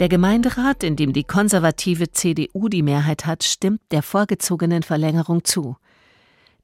Der 0.00 0.08
Gemeinderat, 0.08 0.82
in 0.82 0.96
dem 0.96 1.12
die 1.12 1.22
konservative 1.22 2.10
CDU 2.10 2.68
die 2.68 2.82
Mehrheit 2.82 3.24
hat, 3.24 3.44
stimmt 3.44 3.82
der 3.92 4.02
vorgezogenen 4.02 4.82
Verlängerung 4.82 5.44
zu. 5.44 5.76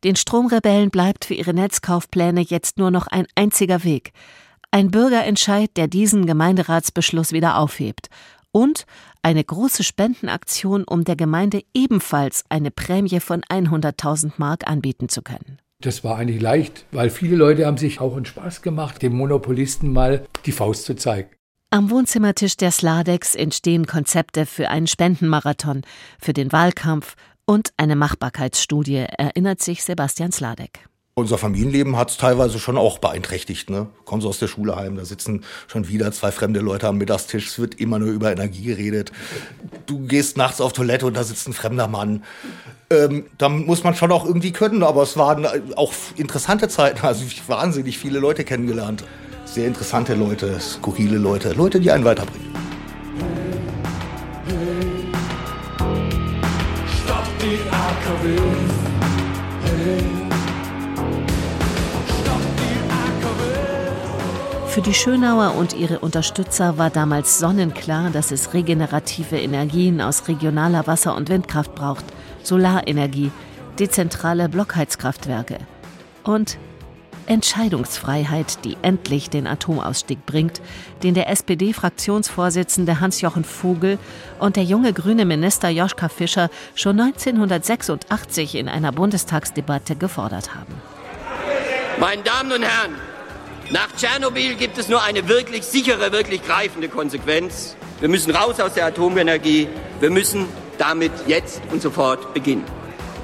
Den 0.05 0.17
Stromrebellen 0.17 0.91
bleibt 0.91 1.25
für 1.25 1.33
ihre 1.33 1.55
Netzkaufpläne 1.55 2.43
jetzt 2.43 2.77
nur 2.77 2.91
noch 2.91 3.07
ein 3.07 3.27
einziger 3.35 3.85
Weg. 3.85 4.13
Ein 4.71 4.91
Bürgerentscheid, 4.91 5.71
der 5.77 5.89
diesen 5.89 6.27
Gemeinderatsbeschluss 6.27 7.33
wieder 7.33 7.57
aufhebt. 7.57 8.09
Und 8.53 8.85
eine 9.23 9.43
große 9.43 9.83
Spendenaktion, 9.83 10.85
um 10.85 11.05
der 11.05 11.17
Gemeinde 11.17 11.63
ebenfalls 11.73 12.45
eine 12.51 12.71
Prämie 12.71 13.19
von 13.21 13.41
100.000 13.43 14.33
Mark 14.37 14.69
anbieten 14.69 15.09
zu 15.09 15.23
können. 15.23 15.59
Das 15.81 16.05
war 16.05 16.19
eigentlich 16.19 16.41
leicht, 16.41 16.85
weil 16.93 17.09
viele 17.09 17.37
Leute 17.37 17.65
haben 17.67 17.79
sich 17.79 18.01
auch 18.01 18.15
einen 18.15 18.27
Spaß 18.27 18.61
gemacht, 18.61 19.01
dem 19.01 19.17
Monopolisten 19.17 19.91
mal 19.91 20.27
die 20.45 20.53
Faust 20.53 20.85
zu 20.85 20.95
zeigen. 20.97 21.31
Am 21.71 21.91
Wohnzimmertisch 21.91 22.57
der 22.57 22.71
Sladex 22.71 23.35
entstehen 23.35 23.87
Konzepte 23.87 24.47
für 24.47 24.69
einen 24.69 24.87
Spendenmarathon, 24.87 25.83
für 26.21 26.33
den 26.33 26.53
Wahlkampf 26.53 27.17
und 27.47 27.71
eine 27.77 27.97
Machbarkeitsstudie, 27.97 29.07
erinnert 29.19 29.63
sich 29.63 29.85
Sebastian 29.85 30.33
Sladek. 30.33 30.89
Unser 31.17 31.39
Familienleben 31.39 31.97
hat 31.97 32.11
es 32.11 32.17
teilweise 32.17 32.59
schon 32.59 32.77
auch 32.77 32.99
beeinträchtigt. 32.99 33.71
Ne? 33.71 33.87
Kommen 34.05 34.21
Sie 34.21 34.27
aus 34.27 34.41
der 34.41 34.49
Schule 34.49 34.75
heim, 34.75 34.97
da 34.97 35.05
sitzen 35.05 35.45
schon 35.69 35.87
wieder 35.89 36.11
zwei 36.11 36.33
fremde 36.33 36.59
Leute 36.59 36.89
am 36.89 36.99
Mittagstisch, 36.99 37.47
es 37.47 37.59
wird 37.59 37.77
immer 37.81 38.01
nur 38.01 38.09
über 38.09 38.33
Energie 38.33 38.65
geredet. 38.65 39.13
Du 39.87 40.01
gehst 40.07 40.37
nachts 40.37 40.61
auf 40.61 40.73
Toilette 40.73 41.07
und 41.07 41.17
da 41.17 41.23
sitzt 41.23 41.47
ein 41.47 41.53
fremder 41.53 41.87
Mann. 41.87 42.25
Ähm, 42.91 43.27
da 43.39 43.49
muss 43.49 43.85
man 43.85 43.95
schon 43.95 44.11
auch 44.11 44.25
irgendwie 44.25 44.51
können, 44.51 44.83
aber 44.83 45.05
es 45.05 45.17
waren 45.17 45.47
auch 45.77 45.93
interessante 46.17 46.69
Zeiten. 46.69 47.07
Also 47.07 47.25
wahnsinnig 47.47 47.99
viele 47.99 48.19
Leute 48.19 48.45
kennengelernt 48.45 49.05
sehr 49.55 49.67
interessante 49.69 50.15
Leute, 50.15 50.59
skurrile 50.59 51.17
Leute, 51.17 51.53
Leute, 51.53 51.79
die 51.79 51.91
einen 51.91 52.05
weiterbringen. 52.05 52.74
Für 64.75 64.83
die 64.83 64.93
Schönauer 64.93 65.55
und 65.55 65.73
ihre 65.75 66.01
Unterstützer 66.01 66.79
war 66.79 66.91
damals 66.91 67.39
sonnenklar, 67.39 68.11
dass 68.11 68.33
es 68.33 68.55
regenerative 68.55 69.37
Energien 69.39 70.01
aus 70.01 70.27
regionaler 70.27 70.89
Wasser- 70.89 71.15
und 71.15 71.29
Windkraft 71.29 71.77
braucht, 71.77 72.05
Solarenergie, 72.43 73.31
dezentrale 73.79 74.49
Blockheizkraftwerke. 74.49 75.59
Und 76.25 76.59
Entscheidungsfreiheit, 77.27 78.65
die 78.65 78.77
endlich 78.83 79.31
den 79.31 79.47
Atomausstieg 79.47 80.27
bringt, 80.27 80.61
den 81.03 81.15
der 81.15 81.29
SPD-Fraktionsvorsitzende 81.31 83.01
Hans-Jochen 83.01 83.45
Vogel 83.45 83.99
und 84.39 84.57
der 84.57 84.65
junge 84.65 84.93
grüne 84.93 85.25
Minister 85.25 85.69
Joschka 85.69 86.09
Fischer 86.09 86.51
schon 86.75 87.01
1986 87.01 88.57
in 88.57 88.69
einer 88.69 88.93
Bundestagsdebatte 88.93 89.97
gefordert 89.97 90.55
haben. 90.55 90.75
Meine 92.01 92.23
Damen 92.23 92.53
und 92.53 92.63
Herren, 92.63 92.95
nach 93.71 93.89
Tschernobyl 93.97 94.57
gibt 94.57 94.77
es 94.79 94.89
nur 94.89 95.03
eine 95.03 95.27
wirklich 95.29 95.65
sichere, 95.65 96.13
wirklich 96.13 96.45
greifende 96.45 96.89
Konsequenz. 96.89 97.77
Wir 98.01 98.09
müssen 98.09 98.35
raus 98.35 98.61
aus 98.61 98.75
der 98.75 98.87
Atomenergie. 98.87 99.69
Wir 100.01 100.11
müssen 100.11 100.47
damit 100.77 101.13
jetzt 101.27 101.63
und 101.71 101.81
sofort 101.81 102.35
beginnen. 102.35 102.65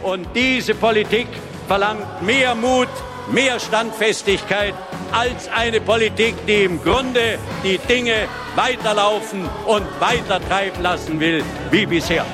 Und 0.02 0.26
diese 0.35 0.75
Politik 0.75 1.26
verlangt 1.69 2.23
mehr 2.23 2.54
Mut, 2.54 2.88
mehr 3.33 3.61
Standfestigkeit 3.61 4.75
als 5.13 5.49
eine 5.49 5.81
Politik, 5.81 6.35
die 6.47 6.65
im 6.65 6.83
Grunde 6.83 7.39
die 7.65 7.79
Dinge 7.79 8.29
weiterlaufen 8.55 9.49
und 9.67 9.85
weitertreiben 10.01 10.83
lassen 10.83 11.21
will 11.21 11.43
wie 11.71 11.87
bisher. 11.87 12.27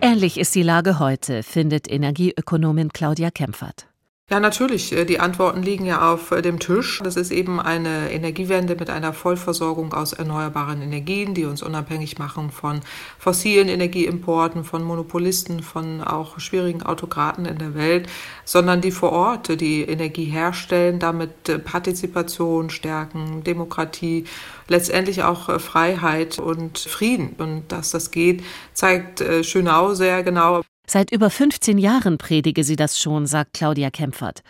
Ähnlich 0.00 0.38
ist 0.38 0.54
die 0.54 0.62
Lage 0.62 0.98
heute, 0.98 1.42
findet 1.42 1.90
Energieökonomin 1.90 2.92
Claudia 2.92 3.30
Kempfert. 3.30 3.86
Ja, 4.30 4.40
natürlich. 4.40 4.90
Äh, 4.92 5.04
die 5.04 5.20
Antworten 5.20 5.62
liegen 5.62 5.84
ja 5.84 6.10
auf 6.10 6.30
äh, 6.30 6.40
dem 6.40 6.58
Tisch. 6.58 7.00
Das 7.04 7.16
ist 7.16 7.30
eben 7.30 7.60
eine 7.60 8.10
Energiewende 8.10 8.74
mit 8.74 8.88
einer 8.88 9.12
Vollversorgung 9.12 9.92
aus 9.92 10.14
erneuerbaren 10.14 10.80
Energien, 10.80 11.34
die 11.34 11.44
uns 11.44 11.62
unabhängig 11.62 12.18
machen 12.18 12.50
von 12.50 12.80
fossilen 13.18 13.68
Energieimporten, 13.68 14.64
von 14.64 14.82
Monopolisten, 14.82 15.62
von 15.62 16.00
auch 16.02 16.40
schwierigen 16.40 16.82
Autokraten 16.82 17.44
in 17.44 17.58
der 17.58 17.74
Welt, 17.74 18.08
sondern 18.46 18.80
die 18.80 18.92
vor 18.92 19.12
Ort 19.12 19.60
die 19.60 19.82
Energie 19.82 20.24
herstellen, 20.24 20.98
damit 20.98 21.50
äh, 21.50 21.58
Partizipation 21.58 22.70
stärken, 22.70 23.44
Demokratie, 23.44 24.24
letztendlich 24.68 25.22
auch 25.22 25.60
Freiheit 25.60 26.38
und 26.38 26.78
Frieden. 26.78 27.34
Und 27.36 27.70
dass 27.70 27.90
das 27.90 28.10
geht, 28.10 28.42
zeigt 28.72 29.22
Schönau 29.42 29.92
sehr 29.92 30.22
genau. 30.22 30.62
Seit 30.86 31.10
über 31.12 31.30
15 31.30 31.78
Jahren 31.78 32.18
predige 32.18 32.64
sie 32.64 32.76
das 32.76 32.98
schon, 32.98 33.26
sagt 33.26 33.54
Claudia 33.54 33.90
Kempfert. 33.90 34.42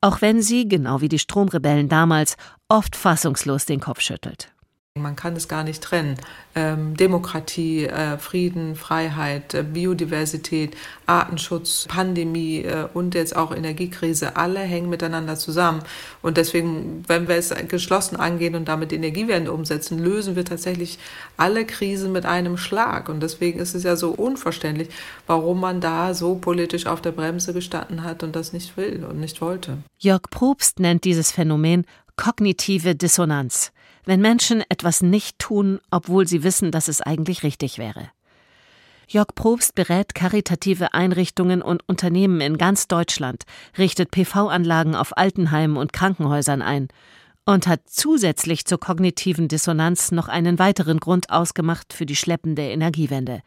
Auch 0.00 0.20
wenn 0.20 0.42
sie, 0.42 0.68
genau 0.68 1.00
wie 1.00 1.08
die 1.08 1.18
Stromrebellen 1.18 1.88
damals, 1.88 2.36
oft 2.68 2.96
fassungslos 2.96 3.66
den 3.66 3.80
Kopf 3.80 4.00
schüttelt. 4.00 4.51
Man 5.00 5.16
kann 5.16 5.34
es 5.36 5.48
gar 5.48 5.64
nicht 5.64 5.82
trennen. 5.82 6.18
Ähm, 6.54 6.94
Demokratie, 6.98 7.86
äh, 7.86 8.18
Frieden, 8.18 8.76
Freiheit, 8.76 9.54
äh, 9.54 9.62
Biodiversität, 9.62 10.76
Artenschutz, 11.06 11.86
Pandemie 11.88 12.58
äh, 12.58 12.88
und 12.92 13.14
jetzt 13.14 13.34
auch 13.34 13.56
Energiekrise, 13.56 14.36
alle 14.36 14.60
hängen 14.60 14.90
miteinander 14.90 15.36
zusammen. 15.36 15.82
Und 16.20 16.36
deswegen, 16.36 17.04
wenn 17.08 17.26
wir 17.26 17.36
es 17.36 17.54
geschlossen 17.68 18.16
angehen 18.16 18.54
und 18.54 18.68
damit 18.68 18.90
die 18.90 18.96
Energiewende 18.96 19.50
umsetzen, 19.50 19.98
lösen 19.98 20.36
wir 20.36 20.44
tatsächlich 20.44 20.98
alle 21.38 21.64
Krisen 21.64 22.12
mit 22.12 22.26
einem 22.26 22.58
Schlag. 22.58 23.08
Und 23.08 23.22
deswegen 23.22 23.60
ist 23.60 23.74
es 23.74 23.84
ja 23.84 23.96
so 23.96 24.10
unverständlich, 24.10 24.90
warum 25.26 25.58
man 25.58 25.80
da 25.80 26.12
so 26.12 26.34
politisch 26.34 26.84
auf 26.84 27.00
der 27.00 27.12
Bremse 27.12 27.54
gestanden 27.54 28.04
hat 28.04 28.22
und 28.22 28.36
das 28.36 28.52
nicht 28.52 28.76
will 28.76 29.06
und 29.08 29.18
nicht 29.18 29.40
wollte. 29.40 29.78
Jörg 29.96 30.24
Probst 30.30 30.80
nennt 30.80 31.04
dieses 31.04 31.32
Phänomen 31.32 31.86
kognitive 32.16 32.94
Dissonanz 32.94 33.72
wenn 34.04 34.20
Menschen 34.20 34.62
etwas 34.68 35.02
nicht 35.02 35.38
tun, 35.38 35.80
obwohl 35.90 36.26
sie 36.26 36.42
wissen, 36.42 36.70
dass 36.70 36.88
es 36.88 37.00
eigentlich 37.00 37.42
richtig 37.42 37.78
wäre. 37.78 38.10
Jörg 39.08 39.28
Probst 39.34 39.74
berät 39.74 40.14
karitative 40.14 40.94
Einrichtungen 40.94 41.60
und 41.60 41.86
Unternehmen 41.88 42.40
in 42.40 42.56
ganz 42.56 42.88
Deutschland, 42.88 43.44
richtet 43.76 44.10
PV-Anlagen 44.10 44.94
auf 44.94 45.16
Altenheimen 45.16 45.76
und 45.76 45.92
Krankenhäusern 45.92 46.62
ein 46.62 46.88
und 47.44 47.66
hat 47.66 47.82
zusätzlich 47.86 48.64
zur 48.64 48.78
kognitiven 48.78 49.48
Dissonanz 49.48 50.12
noch 50.12 50.28
einen 50.28 50.58
weiteren 50.58 50.98
Grund 50.98 51.30
ausgemacht 51.30 51.92
für 51.92 52.06
die 52.06 52.16
schleppende 52.16 52.62
Energiewende. 52.62 53.42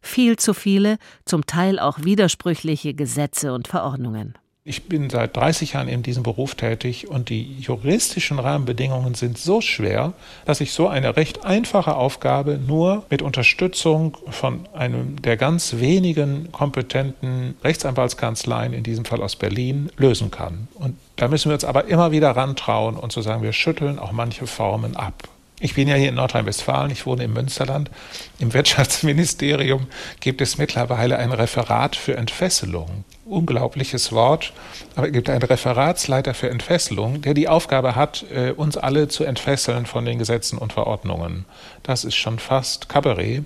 Viel 0.00 0.36
zu 0.36 0.54
viele, 0.54 0.98
zum 1.24 1.46
Teil 1.46 1.78
auch 1.78 1.98
widersprüchliche 2.02 2.94
Gesetze 2.94 3.52
und 3.52 3.68
Verordnungen. 3.68 4.34
Ich 4.68 4.88
bin 4.88 5.10
seit 5.10 5.36
30 5.36 5.74
Jahren 5.74 5.86
in 5.86 6.02
diesem 6.02 6.24
Beruf 6.24 6.56
tätig 6.56 7.06
und 7.06 7.28
die 7.28 7.56
juristischen 7.60 8.40
Rahmenbedingungen 8.40 9.14
sind 9.14 9.38
so 9.38 9.60
schwer, 9.60 10.12
dass 10.44 10.60
ich 10.60 10.72
so 10.72 10.88
eine 10.88 11.16
recht 11.16 11.44
einfache 11.44 11.94
Aufgabe 11.94 12.58
nur 12.58 13.04
mit 13.08 13.22
Unterstützung 13.22 14.16
von 14.28 14.66
einem 14.74 15.22
der 15.22 15.36
ganz 15.36 15.76
wenigen 15.76 16.50
kompetenten 16.50 17.54
Rechtsanwaltskanzleien, 17.62 18.72
in 18.72 18.82
diesem 18.82 19.04
Fall 19.04 19.22
aus 19.22 19.36
Berlin, 19.36 19.88
lösen 19.98 20.32
kann. 20.32 20.66
Und 20.74 20.96
da 21.14 21.28
müssen 21.28 21.48
wir 21.48 21.54
uns 21.54 21.64
aber 21.64 21.84
immer 21.84 22.10
wieder 22.10 22.32
rantrauen 22.32 22.96
und 22.96 23.12
zu 23.12 23.22
sagen, 23.22 23.44
wir 23.44 23.52
schütteln 23.52 24.00
auch 24.00 24.10
manche 24.10 24.48
Formen 24.48 24.96
ab. 24.96 25.28
Ich 25.58 25.74
bin 25.74 25.88
ja 25.88 25.94
hier 25.94 26.10
in 26.10 26.16
Nordrhein-Westfalen, 26.16 26.90
ich 26.90 27.06
wohne 27.06 27.24
im 27.24 27.32
Münsterland. 27.32 27.90
Im 28.38 28.52
Wirtschaftsministerium 28.52 29.86
gibt 30.20 30.42
es 30.42 30.58
mittlerweile 30.58 31.16
ein 31.16 31.32
Referat 31.32 31.96
für 31.96 32.14
Entfesselung. 32.14 33.04
Unglaubliches 33.24 34.12
Wort, 34.12 34.52
aber 34.96 35.06
es 35.06 35.14
gibt 35.14 35.30
einen 35.30 35.42
Referatsleiter 35.42 36.34
für 36.34 36.50
Entfesselung, 36.50 37.22
der 37.22 37.32
die 37.32 37.48
Aufgabe 37.48 37.96
hat, 37.96 38.26
äh, 38.30 38.50
uns 38.50 38.76
alle 38.76 39.08
zu 39.08 39.24
entfesseln 39.24 39.86
von 39.86 40.04
den 40.04 40.18
Gesetzen 40.18 40.58
und 40.58 40.74
Verordnungen. 40.74 41.46
Das 41.82 42.04
ist 42.04 42.16
schon 42.16 42.38
fast 42.38 42.90
Kabarett. 42.90 43.44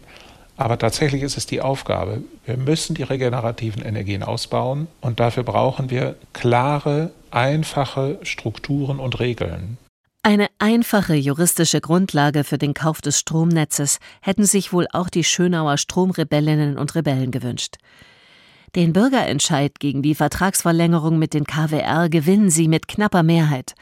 Aber 0.57 0.79
tatsächlich 0.79 1.23
ist 1.23 1.39
es 1.39 1.47
die 1.47 1.63
Aufgabe. 1.63 2.23
Wir 2.45 2.59
müssen 2.59 2.95
die 2.95 3.05
regenerativen 3.05 3.83
Energien 3.83 4.23
ausbauen 4.23 4.89
und 5.01 5.19
dafür 5.19 5.43
brauchen 5.43 5.89
wir 5.89 6.17
klare, 6.35 7.13
einfache 7.31 8.19
Strukturen 8.25 8.99
und 8.99 9.21
Regeln. 9.21 9.79
Eine 10.23 10.49
einfache 10.59 11.15
juristische 11.15 11.81
Grundlage 11.81 12.45
für 12.45 12.59
den 12.59 12.75
Kauf 12.75 13.01
des 13.01 13.19
Stromnetzes 13.19 13.99
hätten 14.21 14.45
sich 14.45 14.71
wohl 14.71 14.87
auch 14.93 15.09
die 15.09 15.25
Schönauer 15.25 15.79
Stromrebellinnen 15.79 16.77
und 16.77 16.95
Rebellen 16.95 17.31
gewünscht. 17.31 17.77
Den 18.77 18.93
Bürgerentscheid 18.93 19.81
gegen 19.81 20.03
die 20.03 20.15
Vertragsverlängerung 20.15 21.19
mit 21.19 21.33
den 21.33 21.45
KWR 21.45 22.11
gewinnen 22.11 22.51
sie 22.51 22.69
mit 22.69 22.87
knapper 22.87 23.23
Mehrheit. 23.23 23.73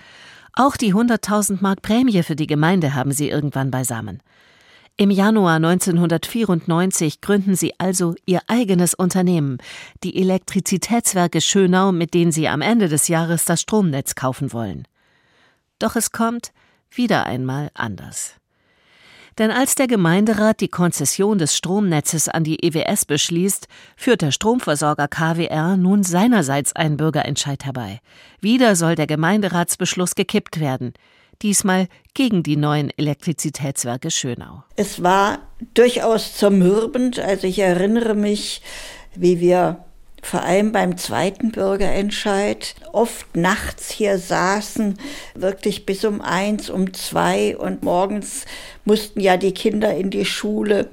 Auch 0.53 0.77
die 0.77 0.94
100.000 0.94 1.59
Mark 1.61 1.83
Prämie 1.83 2.22
für 2.22 2.37
die 2.37 2.46
Gemeinde 2.46 2.94
haben 2.94 3.11
sie 3.11 3.29
irgendwann 3.29 3.72
beisammen. 3.72 4.22
Im 4.96 5.11
Januar 5.11 5.57
1994 5.57 7.20
gründen 7.20 7.57
sie 7.57 7.72
also 7.79 8.14
ihr 8.27 8.42
eigenes 8.46 8.94
Unternehmen, 8.94 9.59
die 10.05 10.16
Elektrizitätswerke 10.16 11.40
Schönau, 11.40 11.90
mit 11.90 12.14
denen 12.14 12.31
sie 12.31 12.46
am 12.46 12.62
Ende 12.62 12.88
des 12.88 13.09
Jahres 13.09 13.44
das 13.44 13.61
Stromnetz 13.61 14.14
kaufen 14.14 14.53
wollen. 14.53 14.87
Doch 15.78 15.96
es 15.96 16.12
kommt 16.12 16.52
wieder 16.90 17.26
einmal 17.26 17.70
anders. 17.74 18.34
Denn 19.38 19.52
als 19.52 19.76
der 19.76 19.86
Gemeinderat 19.86 20.60
die 20.60 20.68
Konzession 20.68 21.38
des 21.38 21.56
Stromnetzes 21.56 22.28
an 22.28 22.42
die 22.42 22.64
EWS 22.64 23.04
beschließt, 23.04 23.68
führt 23.96 24.22
der 24.22 24.32
Stromversorger 24.32 25.06
KWR 25.06 25.76
nun 25.76 26.02
seinerseits 26.02 26.74
einen 26.74 26.96
Bürgerentscheid 26.96 27.64
herbei. 27.64 28.00
Wieder 28.40 28.74
soll 28.74 28.96
der 28.96 29.06
Gemeinderatsbeschluss 29.06 30.16
gekippt 30.16 30.58
werden. 30.58 30.92
Diesmal 31.40 31.86
gegen 32.14 32.42
die 32.42 32.56
neuen 32.56 32.90
Elektrizitätswerke 32.96 34.10
Schönau. 34.10 34.64
Es 34.74 35.04
war 35.04 35.38
durchaus 35.74 36.34
zermürbend. 36.34 37.20
Also 37.20 37.46
ich 37.46 37.60
erinnere 37.60 38.16
mich, 38.16 38.60
wie 39.14 39.38
wir 39.38 39.84
vor 40.22 40.42
allem 40.42 40.72
beim 40.72 40.96
zweiten 40.96 41.52
Bürgerentscheid 41.52 42.74
oft 42.92 43.37
nachts 43.37 43.90
hier 43.90 44.18
saßen, 44.18 44.98
wirklich 45.35 45.87
bis 45.87 46.04
um 46.04 46.20
eins, 46.20 46.70
um 46.70 46.92
zwei 46.92 47.57
und 47.57 47.83
morgens 47.83 48.44
mussten 48.85 49.20
ja 49.20 49.37
die 49.37 49.52
Kinder 49.52 49.94
in 49.94 50.11
die 50.11 50.24
Schule. 50.24 50.90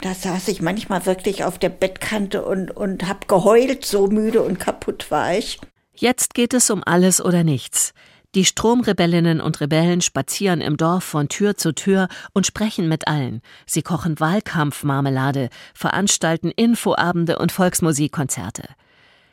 Da 0.00 0.14
saß 0.14 0.48
ich 0.48 0.62
manchmal 0.62 1.06
wirklich 1.06 1.44
auf 1.44 1.58
der 1.58 1.70
Bettkante 1.70 2.44
und, 2.44 2.70
und 2.70 3.08
hab 3.08 3.28
geheult, 3.28 3.84
so 3.84 4.06
müde 4.06 4.42
und 4.42 4.60
kaputt 4.60 5.10
war 5.10 5.36
ich. 5.36 5.58
Jetzt 5.94 6.34
geht 6.34 6.54
es 6.54 6.70
um 6.70 6.84
alles 6.84 7.20
oder 7.20 7.42
nichts. 7.42 7.92
Die 8.34 8.44
Stromrebellinnen 8.44 9.40
und 9.40 9.60
Rebellen 9.62 10.02
spazieren 10.02 10.60
im 10.60 10.76
Dorf 10.76 11.02
von 11.02 11.28
Tür 11.28 11.56
zu 11.56 11.72
Tür 11.72 12.08
und 12.34 12.46
sprechen 12.46 12.86
mit 12.86 13.08
allen. 13.08 13.40
Sie 13.64 13.80
kochen 13.80 14.20
Wahlkampfmarmelade, 14.20 15.48
veranstalten 15.74 16.50
Infoabende 16.50 17.38
und 17.38 17.52
Volksmusikkonzerte. 17.52 18.64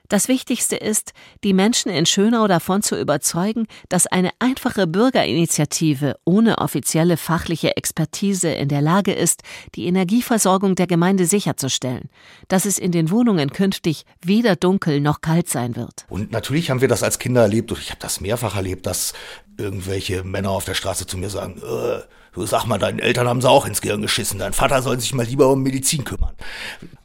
Das 0.10 0.28
Wichtigste 0.28 0.76
ist, 0.76 1.14
die 1.44 1.54
Menschen 1.54 1.92
in 1.92 2.06
Schönau 2.06 2.48
davon 2.48 2.82
zu 2.82 3.00
überzeugen, 3.00 3.68
dass 3.90 4.08
eine 4.08 4.32
einfache 4.40 4.88
Bürgerinitiative 4.88 6.16
ohne 6.26 6.60
offizielle 6.60 7.18
fachliche 7.18 7.76
Expertise 7.78 8.50
in 8.50 8.70
der 8.70 8.82
Lage 8.82 9.14
ist, 9.14 9.42
die 9.76 9.86
Energieversorgung 9.86 10.76
der 10.76 10.88
Gemeinde 10.88 11.26
sicherzustellen, 11.26 12.10
dass 12.48 12.66
es 12.66 12.78
in 12.78 12.92
den 12.92 13.10
Wohnungen 13.10 13.52
künftig 13.52 14.06
weder 14.24 14.56
dunkel 14.56 15.02
noch 15.02 15.22
kalt 15.22 15.50
sein 15.50 15.76
wird. 15.76 16.06
Und 16.10 16.32
natürlich 16.32 16.70
haben 16.70 16.82
wir 16.82 16.88
das 16.88 17.04
als 17.04 17.20
Kinder 17.20 17.42
erlebt 17.42 17.72
und 17.72 17.80
ich 17.80 17.90
habe 17.90 18.00
das 18.00 18.22
mehrfach 18.22 18.56
erlebt, 18.56 18.86
dass 18.86 19.14
irgendwelche 19.58 20.24
Männer 20.24 20.52
auf 20.52 20.66
der 20.66 20.74
Straße 20.74 21.08
zu 21.08 21.18
mir 21.18 21.30
sagen, 21.30 21.58
äh, 21.58 22.02
du 22.34 22.46
sag 22.46 22.66
mal, 22.66 22.78
deinen 22.78 23.00
Eltern 23.00 23.28
haben 23.28 23.42
sie 23.42 23.50
auch 23.50 23.66
ins 23.66 23.82
Gehirn 23.82 24.02
geschissen, 24.02 24.40
dein 24.40 24.54
Vater 24.54 24.82
soll 24.82 25.00
sich 25.00 25.14
mal 25.14 25.26
lieber 25.26 25.50
um 25.50 25.64
Medizin 25.64 26.04
kümmern. 26.04 26.36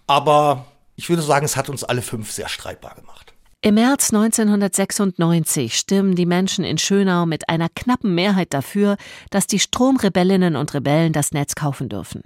Aber 0.07 0.67
ich 1.01 1.09
würde 1.09 1.23
sagen, 1.23 1.47
es 1.47 1.57
hat 1.57 1.71
uns 1.71 1.83
alle 1.83 2.03
fünf 2.03 2.31
sehr 2.31 2.51
streitbar 2.51 2.95
gemacht. 2.95 3.33
Im 3.63 3.77
März 3.77 4.13
1996 4.13 5.75
stimmen 5.75 6.15
die 6.15 6.27
Menschen 6.27 6.63
in 6.63 6.77
Schönau 6.77 7.25
mit 7.25 7.49
einer 7.49 7.71
knappen 7.75 8.15
Mehrheit 8.15 8.53
dafür, 8.53 8.99
dass 9.31 9.47
die 9.47 9.61
Stromrebellinnen 9.61 10.57
und 10.57 10.75
Rebellen 10.75 11.15
das 11.15 11.33
Netz 11.33 11.55
kaufen 11.55 11.89
dürfen. 11.89 12.25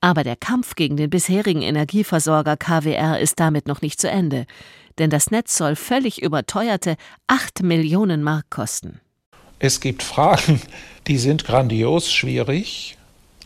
Aber 0.00 0.24
der 0.24 0.36
Kampf 0.36 0.74
gegen 0.74 0.96
den 0.96 1.10
bisherigen 1.10 1.60
Energieversorger 1.60 2.56
KWR 2.56 3.20
ist 3.20 3.38
damit 3.38 3.68
noch 3.68 3.82
nicht 3.82 4.00
zu 4.00 4.08
Ende, 4.08 4.46
denn 4.96 5.10
das 5.10 5.30
Netz 5.30 5.54
soll 5.54 5.76
völlig 5.76 6.22
überteuerte 6.22 6.96
8 7.26 7.62
Millionen 7.62 8.22
Mark 8.22 8.48
kosten. 8.48 9.02
Es 9.58 9.80
gibt 9.80 10.02
Fragen, 10.02 10.62
die 11.06 11.18
sind 11.18 11.44
grandios 11.44 12.10
schwierig. 12.10 12.96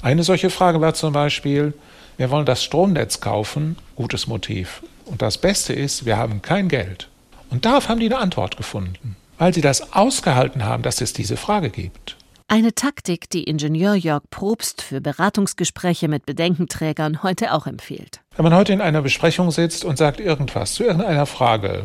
Eine 0.03 0.23
solche 0.23 0.51
Frage 0.51 0.81
war 0.81 0.95
zum 0.95 1.13
Beispiel, 1.13 1.75
wir 2.17 2.31
wollen 2.31 2.47
das 2.47 2.63
Stromnetz 2.63 3.21
kaufen, 3.21 3.77
gutes 3.95 4.27
Motiv. 4.27 4.83
Und 5.05 5.23
das 5.23 5.39
Beste 5.39 5.73
ist, 5.73 6.07
wir 6.07 6.17
haben 6.17 6.43
kein 6.43 6.69
Geld. 6.69 7.09
Und 7.51 7.65
darauf 7.65 7.89
haben 7.89 8.01
die 8.01 8.07
eine 8.07 8.19
Antwort 8.19 8.57
gefunden, 8.57 9.17
weil 9.39 9.55
sie 9.55 9.61
das 9.61 9.93
ausgehalten 9.93 10.65
haben, 10.65 10.83
dass 10.83 11.01
es 11.01 11.13
diese 11.13 11.37
Frage 11.37 11.71
gibt. 11.71 12.17
Eine 12.49 12.75
Taktik, 12.75 13.29
die 13.31 13.45
Ingenieur 13.45 13.95
Jörg 13.95 14.23
Probst 14.31 14.81
für 14.81 15.01
Beratungsgespräche 15.01 16.07
mit 16.07 16.27
Bedenkenträgern 16.27 17.23
heute 17.23 17.53
auch 17.53 17.67
empfiehlt. 17.67 18.21
Wenn 18.37 18.45
man 18.45 18.55
heute 18.55 18.73
in 18.73 18.81
einer 18.81 19.03
Besprechung 19.03 19.51
sitzt 19.51 19.85
und 19.85 19.99
sagt 19.99 20.21
irgendwas 20.21 20.75
zu 20.75 20.85
irgendeiner 20.85 21.27
Frage, 21.27 21.85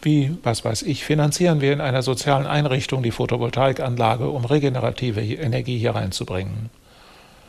wie, 0.00 0.34
was 0.42 0.64
weiß 0.64 0.82
ich, 0.82 1.04
finanzieren 1.04 1.60
wir 1.60 1.72
in 1.72 1.80
einer 1.80 2.02
sozialen 2.02 2.46
Einrichtung 2.46 3.02
die 3.02 3.10
Photovoltaikanlage, 3.10 4.28
um 4.28 4.44
regenerative 4.44 5.20
Energie 5.20 5.78
hier 5.78 5.94
reinzubringen? 5.94 6.70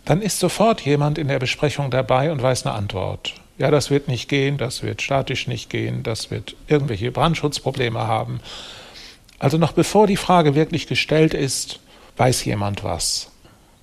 Dann 0.09 0.23
ist 0.23 0.39
sofort 0.39 0.81
jemand 0.81 1.19
in 1.19 1.27
der 1.27 1.37
Besprechung 1.37 1.91
dabei 1.91 2.31
und 2.31 2.41
weiß 2.41 2.65
eine 2.65 2.73
Antwort. 2.73 3.35
Ja, 3.59 3.69
das 3.69 3.91
wird 3.91 4.07
nicht 4.07 4.27
gehen, 4.27 4.57
das 4.57 4.81
wird 4.81 5.03
statisch 5.03 5.47
nicht 5.47 5.69
gehen, 5.69 6.01
das 6.01 6.31
wird 6.31 6.55
irgendwelche 6.67 7.11
Brandschutzprobleme 7.11 7.99
haben. 8.07 8.39
Also 9.37 9.59
noch 9.59 9.71
bevor 9.71 10.07
die 10.07 10.17
Frage 10.17 10.55
wirklich 10.55 10.87
gestellt 10.87 11.35
ist, 11.35 11.79
weiß 12.17 12.43
jemand 12.45 12.83
was. 12.83 13.29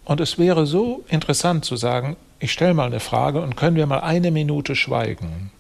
Und 0.04 0.20
es 0.20 0.36
wäre 0.36 0.66
so 0.66 1.04
interessant 1.06 1.64
zu 1.64 1.76
sagen, 1.76 2.16
ich 2.40 2.50
stelle 2.50 2.74
mal 2.74 2.86
eine 2.86 2.98
Frage 2.98 3.40
und 3.40 3.54
können 3.54 3.76
wir 3.76 3.86
mal 3.86 4.00
eine 4.00 4.32
Minute 4.32 4.74
schweigen. 4.74 5.52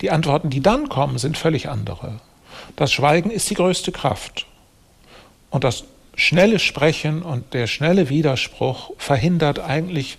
Die 0.00 0.10
Antworten, 0.10 0.48
die 0.48 0.62
dann 0.62 0.88
kommen, 0.88 1.18
sind 1.18 1.36
völlig 1.36 1.68
andere. 1.68 2.20
Das 2.76 2.90
Schweigen 2.90 3.30
ist 3.30 3.50
die 3.50 3.54
größte 3.54 3.92
Kraft. 3.92 4.46
Und 5.50 5.62
das 5.62 5.84
schnelle 6.16 6.58
Sprechen 6.58 7.22
und 7.22 7.54
der 7.54 7.66
schnelle 7.66 8.08
Widerspruch 8.08 8.92
verhindert 8.98 9.58
eigentlich, 9.58 10.18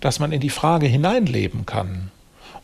dass 0.00 0.18
man 0.18 0.32
in 0.32 0.40
die 0.40 0.50
Frage 0.50 0.86
hineinleben 0.86 1.66
kann. 1.66 2.10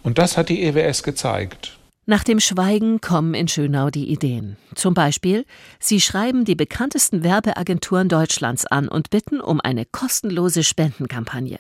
Und 0.02 0.18
das 0.18 0.36
hat 0.36 0.48
die 0.48 0.62
EWS 0.62 1.02
gezeigt. 1.02 1.78
Nach 2.06 2.24
dem 2.24 2.40
Schweigen 2.40 3.00
kommen 3.00 3.34
in 3.34 3.46
Schönau 3.46 3.90
die 3.90 4.10
Ideen. 4.10 4.56
Zum 4.74 4.94
Beispiel, 4.94 5.44
sie 5.78 6.00
schreiben 6.00 6.44
die 6.44 6.56
bekanntesten 6.56 7.22
Werbeagenturen 7.22 8.08
Deutschlands 8.08 8.66
an 8.66 8.88
und 8.88 9.10
bitten 9.10 9.40
um 9.40 9.60
eine 9.60 9.84
kostenlose 9.84 10.64
Spendenkampagne. 10.64 11.58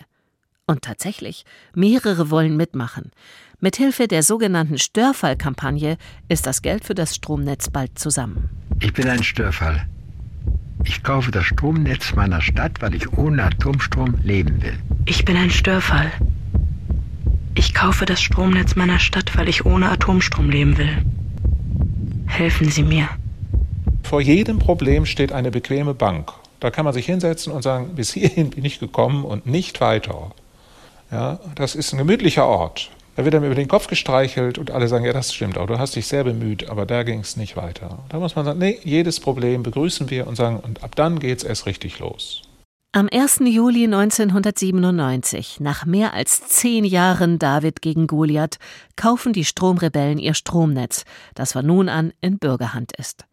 Und 0.66 0.82
tatsächlich, 0.82 1.44
mehrere 1.74 2.30
wollen 2.30 2.56
mitmachen. 2.56 3.12
Mithilfe 3.60 4.08
der 4.08 4.22
sogenannten 4.22 4.78
Störfallkampagne 4.78 5.98
ist 6.28 6.46
das 6.46 6.62
Geld 6.62 6.84
für 6.84 6.94
das 6.94 7.14
Stromnetz 7.14 7.70
bald 7.70 7.98
zusammen. 7.98 8.50
Ich 8.80 8.92
bin 8.92 9.08
ein 9.08 9.22
Störfall. 9.22 9.86
Ich 10.84 11.02
kaufe 11.02 11.30
das 11.30 11.44
Stromnetz 11.44 12.14
meiner 12.14 12.40
Stadt, 12.40 12.80
weil 12.80 12.94
ich 12.94 13.12
ohne 13.12 13.44
Atomstrom 13.44 14.14
leben 14.22 14.62
will. 14.62 14.78
Ich 15.04 15.24
bin 15.24 15.36
ein 15.36 15.50
Störfall. 15.50 16.10
Ich 17.54 17.74
kaufe 17.74 18.06
das 18.06 18.20
Stromnetz 18.20 18.76
meiner 18.76 18.98
Stadt, 18.98 19.36
weil 19.36 19.48
ich 19.48 19.66
ohne 19.66 19.90
Atomstrom 19.90 20.50
leben 20.50 20.78
will. 20.78 21.04
Helfen 22.26 22.70
Sie 22.70 22.82
mir. 22.82 23.08
Vor 24.02 24.20
jedem 24.20 24.58
Problem 24.58 25.06
steht 25.06 25.32
eine 25.32 25.50
bequeme 25.50 25.94
Bank. 25.94 26.32
Da 26.60 26.70
kann 26.70 26.84
man 26.84 26.94
sich 26.94 27.06
hinsetzen 27.06 27.52
und 27.52 27.62
sagen, 27.62 27.94
bis 27.94 28.12
hierhin 28.12 28.50
bin 28.50 28.64
ich 28.64 28.80
gekommen 28.80 29.24
und 29.24 29.46
nicht 29.46 29.80
weiter. 29.80 30.32
Ja, 31.10 31.40
das 31.54 31.74
ist 31.74 31.92
ein 31.92 31.98
gemütlicher 31.98 32.46
Ort. 32.46 32.90
Da 33.20 33.26
wird 33.26 33.34
einem 33.34 33.44
über 33.44 33.54
den 33.54 33.68
Kopf 33.68 33.86
gestreichelt 33.86 34.56
und 34.56 34.70
alle 34.70 34.88
sagen, 34.88 35.04
ja, 35.04 35.12
das 35.12 35.34
stimmt 35.34 35.58
auch, 35.58 35.66
du 35.66 35.78
hast 35.78 35.94
dich 35.94 36.06
sehr 36.06 36.24
bemüht, 36.24 36.70
aber 36.70 36.86
da 36.86 37.02
ging 37.02 37.20
es 37.20 37.36
nicht 37.36 37.54
weiter. 37.54 37.98
Da 38.08 38.18
muss 38.18 38.34
man 38.34 38.46
sagen, 38.46 38.58
nee, 38.58 38.78
jedes 38.82 39.20
Problem 39.20 39.62
begrüßen 39.62 40.08
wir 40.08 40.26
und 40.26 40.36
sagen, 40.36 40.58
und 40.58 40.82
ab 40.82 40.96
dann 40.96 41.18
geht 41.18 41.36
es 41.36 41.44
erst 41.44 41.66
richtig 41.66 41.98
los. 41.98 42.40
Am 42.92 43.10
1. 43.12 43.40
Juli 43.44 43.84
1997, 43.84 45.60
nach 45.60 45.84
mehr 45.84 46.14
als 46.14 46.48
zehn 46.48 46.82
Jahren 46.82 47.38
David 47.38 47.82
gegen 47.82 48.06
Goliath, 48.06 48.56
kaufen 48.96 49.34
die 49.34 49.44
Stromrebellen 49.44 50.16
ihr 50.16 50.32
Stromnetz, 50.32 51.04
das 51.34 51.52
von 51.52 51.66
nun 51.66 51.90
an 51.90 52.14
in 52.22 52.38
Bürgerhand 52.38 52.92
ist. 52.96 53.26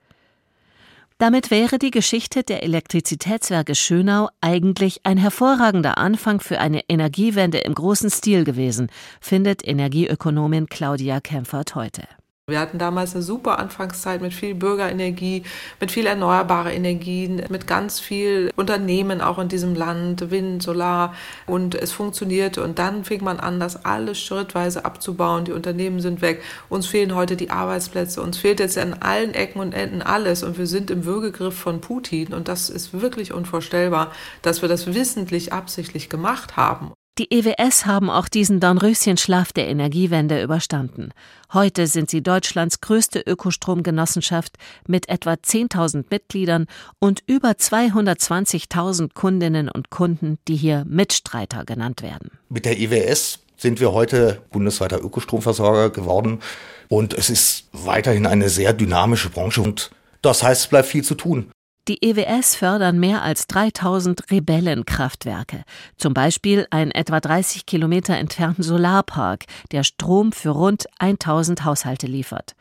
Damit 1.20 1.50
wäre 1.50 1.80
die 1.80 1.90
Geschichte 1.90 2.44
der 2.44 2.62
Elektrizitätswerke 2.62 3.74
Schönau 3.74 4.30
eigentlich 4.40 5.02
ein 5.04 5.18
hervorragender 5.18 5.98
Anfang 5.98 6.40
für 6.40 6.60
eine 6.60 6.82
Energiewende 6.88 7.58
im 7.58 7.74
großen 7.74 8.12
Stil 8.12 8.44
gewesen, 8.44 8.92
findet 9.20 9.68
Energieökonomin 9.68 10.68
Claudia 10.68 11.20
Kempfert 11.20 11.74
heute. 11.74 12.04
Wir 12.50 12.62
hatten 12.62 12.78
damals 12.78 13.14
eine 13.14 13.24
super 13.24 13.60
Anfangszeit 13.60 14.22
mit 14.22 14.34
viel 14.34 14.56
Bürgerenergie, 14.56 15.44
mit 15.82 15.92
viel 15.92 16.06
erneuerbare 16.06 16.74
Energien, 16.74 17.44
mit 17.50 17.68
ganz 17.68 18.00
viel 18.00 18.54
Unternehmen 18.56 19.20
auch 19.20 19.38
in 19.38 19.50
diesem 19.50 19.76
Land, 19.76 20.32
Wind, 20.32 20.64
Solar. 20.64 21.14
Und 21.46 21.76
es 21.76 21.92
funktionierte. 21.92 22.64
Und 22.64 22.80
dann 22.80 23.04
fing 23.04 23.22
man 23.22 23.42
an, 23.42 23.60
das 23.60 23.84
alles 23.84 24.22
schrittweise 24.22 24.86
abzubauen. 24.86 25.44
Die 25.44 25.52
Unternehmen 25.52 26.00
sind 26.00 26.22
weg, 26.22 26.42
uns 26.70 26.88
fehlen 26.88 27.16
heute 27.16 27.36
die 27.36 27.50
Arbeitsplätze, 27.50 28.22
uns 28.22 28.38
fehlt 28.38 28.62
jetzt 28.62 28.78
an 28.78 28.94
allen 28.94 29.34
Ecken 29.34 29.60
und 29.60 29.74
Enden 29.74 30.02
alles. 30.02 30.44
Und 30.44 30.58
wir 30.58 30.68
sind 30.68 30.90
im 30.90 31.04
Würgegriff 31.04 31.58
von 31.58 31.82
Putin. 31.82 32.34
Und 32.34 32.48
das 32.48 32.70
ist 32.70 32.94
wirklich 32.94 33.34
unvorstellbar, 33.34 34.14
dass 34.42 34.62
wir 34.62 34.70
das 34.70 34.94
wissentlich 34.94 35.52
absichtlich 35.52 36.08
gemacht 36.08 36.56
haben. 36.56 36.94
Die 37.18 37.32
EWS 37.32 37.88
haben 37.88 38.12
auch 38.12 38.28
diesen 38.28 38.60
Dornröschenschlaf 38.60 39.52
der 39.52 39.68
Energiewende 39.70 40.44
überstanden. 40.44 41.14
Heute 41.52 41.88
sind 41.88 42.12
sie 42.12 42.22
Deutschlands 42.22 42.80
größte 42.80 43.20
Ökostromgenossenschaft 43.20 44.58
mit 44.88 45.10
etwa 45.10 45.32
10.000 45.32 46.06
Mitgliedern 46.12 46.68
und 47.00 47.24
über 47.26 47.50
220.000 47.54 49.16
Kundinnen 49.16 49.68
und 49.68 49.90
Kunden, 49.90 50.38
die 50.48 50.56
hier 50.56 50.86
Mitstreiter 50.88 51.66
genannt 51.66 52.04
werden. 52.04 52.30
Mit 52.50 52.66
der 52.66 52.80
EWS 52.80 53.40
sind 53.58 53.80
wir 53.80 53.94
heute 53.94 54.44
bundesweiter 54.52 55.04
Ökostromversorger 55.04 55.90
geworden 55.90 56.42
und 56.88 57.16
es 57.16 57.32
ist 57.32 57.68
weiterhin 57.72 58.28
eine 58.28 58.50
sehr 58.50 58.74
dynamische 58.74 59.32
Branche 59.32 59.64
und 59.64 59.90
das 60.22 60.44
heißt, 60.44 60.62
es 60.62 60.68
bleibt 60.68 60.88
viel 60.88 61.04
zu 61.04 61.16
tun. 61.16 61.52
Die 61.88 62.04
EWS 62.04 62.56
fördern 62.56 63.00
mehr 63.00 63.22
als 63.22 63.48
3000 63.48 64.30
Rebellenkraftwerke, 64.30 65.64
zum 65.96 66.14
Beispiel 66.14 66.68
einen 66.70 66.92
etwa 66.92 67.22
30 67.22 67.66
Kilometer 67.66 68.18
entfernten 68.18 68.62
Solarpark, 68.62 69.46
der 69.72 69.84
Strom 69.84 70.34
für 70.34 70.50
rund 70.50 70.86
1000 71.00 71.64
Haushalte 71.64 72.08
liefert. 72.08 72.56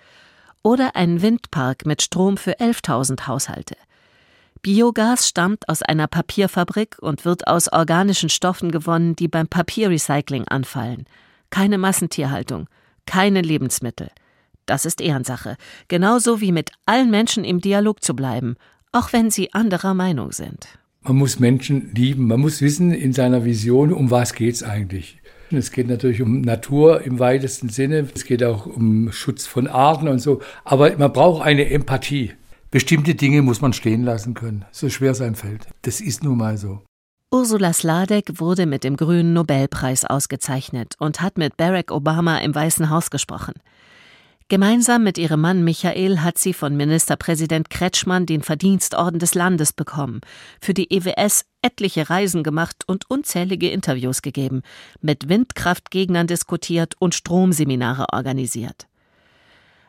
Oder 0.63 0.95
einen 0.95 1.23
Windpark 1.23 1.87
mit 1.87 2.03
Strom 2.03 2.37
für 2.37 2.61
11.000 2.61 3.27
Haushalte. 3.27 3.77
Biogas 4.63 5.29
stammt 5.29 5.69
aus 5.69 5.83
einer 5.83 6.07
Papierfabrik 6.07 6.97
und 7.01 7.25
wird 7.25 7.49
aus 7.49 7.73
organischen 7.73 8.29
Stoffen 8.29 8.71
gewonnen, 8.71 9.17
die 9.17 9.29
beim 9.29 9.49
Papierrecycling 9.49 10.47
anfallen. 10.47 11.07
Keine 11.51 11.79
Massentierhaltung, 11.79 12.69
keine 13.07 13.43
Lebensmittel. 13.43 14.09
Das 14.67 14.85
ist 14.85 15.01
Ehrensache, 15.01 15.57
genauso 15.87 16.41
wie 16.41 16.51
mit 16.51 16.71
allen 16.87 17.11
Menschen 17.11 17.45
im 17.45 17.61
Dialog 17.61 18.03
zu 18.03 18.17
bleiben, 18.17 18.57
auch 18.97 19.13
wenn 19.13 19.31
sie 19.31 19.53
anderer 19.53 19.95
Meinung 19.95 20.33
sind. 20.33 20.67
Man 21.03 21.17
muss 21.17 21.39
Menschen 21.39 21.93
lieben, 21.95 22.27
man 22.27 22.41
muss 22.41 22.63
wissen 22.63 22.93
in 22.93 23.13
seiner 23.13 23.45
Vision, 23.45 23.93
um 23.93 24.11
was 24.11 24.33
geht 24.33 24.55
es 24.55 24.63
eigentlich. 24.63 25.19
Es 25.51 25.71
geht 25.71 25.87
natürlich 25.87 26.23
um 26.23 26.41
Natur 26.41 27.03
im 27.03 27.21
weitesten 27.21 27.69
Sinne, 27.69 28.09
es 28.13 28.25
geht 28.25 28.43
auch 28.43 28.67
um 28.67 29.13
Schutz 29.13 29.47
von 29.47 29.69
Arten 29.69 30.09
und 30.09 30.19
so, 30.19 30.41
aber 30.65 30.97
man 30.97 31.13
braucht 31.13 31.47
eine 31.47 31.71
Empathie. 31.71 32.33
Bestimmte 32.73 33.15
Dinge 33.15 33.43
muss 33.43 33.61
man 33.61 33.73
stehen 33.73 34.03
lassen 34.03 34.35
können, 34.35 34.65
so 34.73 34.89
schwer 34.89 35.15
sein 35.15 35.37
fällt. 35.37 35.69
Das 35.83 36.01
ist 36.01 36.25
nun 36.25 36.39
mal 36.39 36.57
so. 36.57 36.83
Ursula 37.31 37.73
Sladek 37.73 38.41
wurde 38.41 38.67
mit 38.67 38.83
dem 38.83 38.97
Grünen 38.97 39.35
Nobelpreis 39.35 40.05
ausgezeichnet 40.05 40.95
und 40.99 41.21
hat 41.21 41.39
mit 41.39 41.57
Barack 41.57 41.93
Obama 41.93 42.39
im 42.39 42.55
Weißen 42.55 42.91
Haus 42.91 43.11
gesprochen. 43.11 43.55
Gemeinsam 44.49 45.03
mit 45.03 45.19
ihrem 45.19 45.41
Mann 45.41 45.65
Michael 45.65 46.21
hat 46.21 46.39
sie 46.39 46.53
von 46.53 46.77
Ministerpräsident 46.77 47.69
Kretschmann 47.69 48.27
den 48.27 48.43
Verdienstorden 48.43 49.19
des 49.19 49.35
Landes 49.35 49.73
bekommen, 49.73 50.21
für 50.61 50.73
die 50.73 50.89
EWS 50.93 51.47
etliche 51.63 52.09
Reisen 52.11 52.45
gemacht 52.45 52.85
und 52.87 53.11
unzählige 53.11 53.69
Interviews 53.71 54.23
gegeben, 54.23 54.63
mit 55.01 55.29
Windkraftgegnern 55.29 56.29
diskutiert 56.29 56.95
und 57.01 57.17
Stromseminare 57.17 58.07
organisiert. 58.13 58.87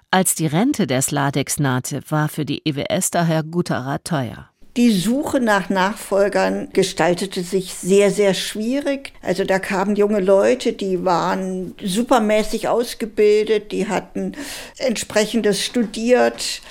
Als 0.09 0.33
die 0.33 0.47
Rente 0.47 0.87
der 0.87 1.03
Sladex 1.03 1.59
nahte, 1.59 2.01
war 2.09 2.27
für 2.27 2.45
die 2.45 2.63
EWS 2.65 3.11
daher 3.11 3.43
guter 3.43 3.77
Rat 3.77 4.05
teuer. 4.05 4.49
Die 4.77 4.91
Suche 4.91 5.39
nach 5.39 5.69
Nachfolgern 5.69 6.69
gestaltete 6.71 7.41
sich 7.41 7.73
sehr, 7.73 8.11
sehr 8.11 8.35
schwierig. 8.35 9.11
Also 9.23 9.43
da 9.43 9.57
kamen 9.57 9.95
junge 9.95 10.19
Leute, 10.19 10.71
die 10.71 11.03
waren 11.03 11.73
supermäßig 11.83 12.67
ausgebildet, 12.67 13.71
die 13.71 13.87
hatten 13.87 14.33
entsprechendes 14.77 15.65
studiert. 15.65 16.61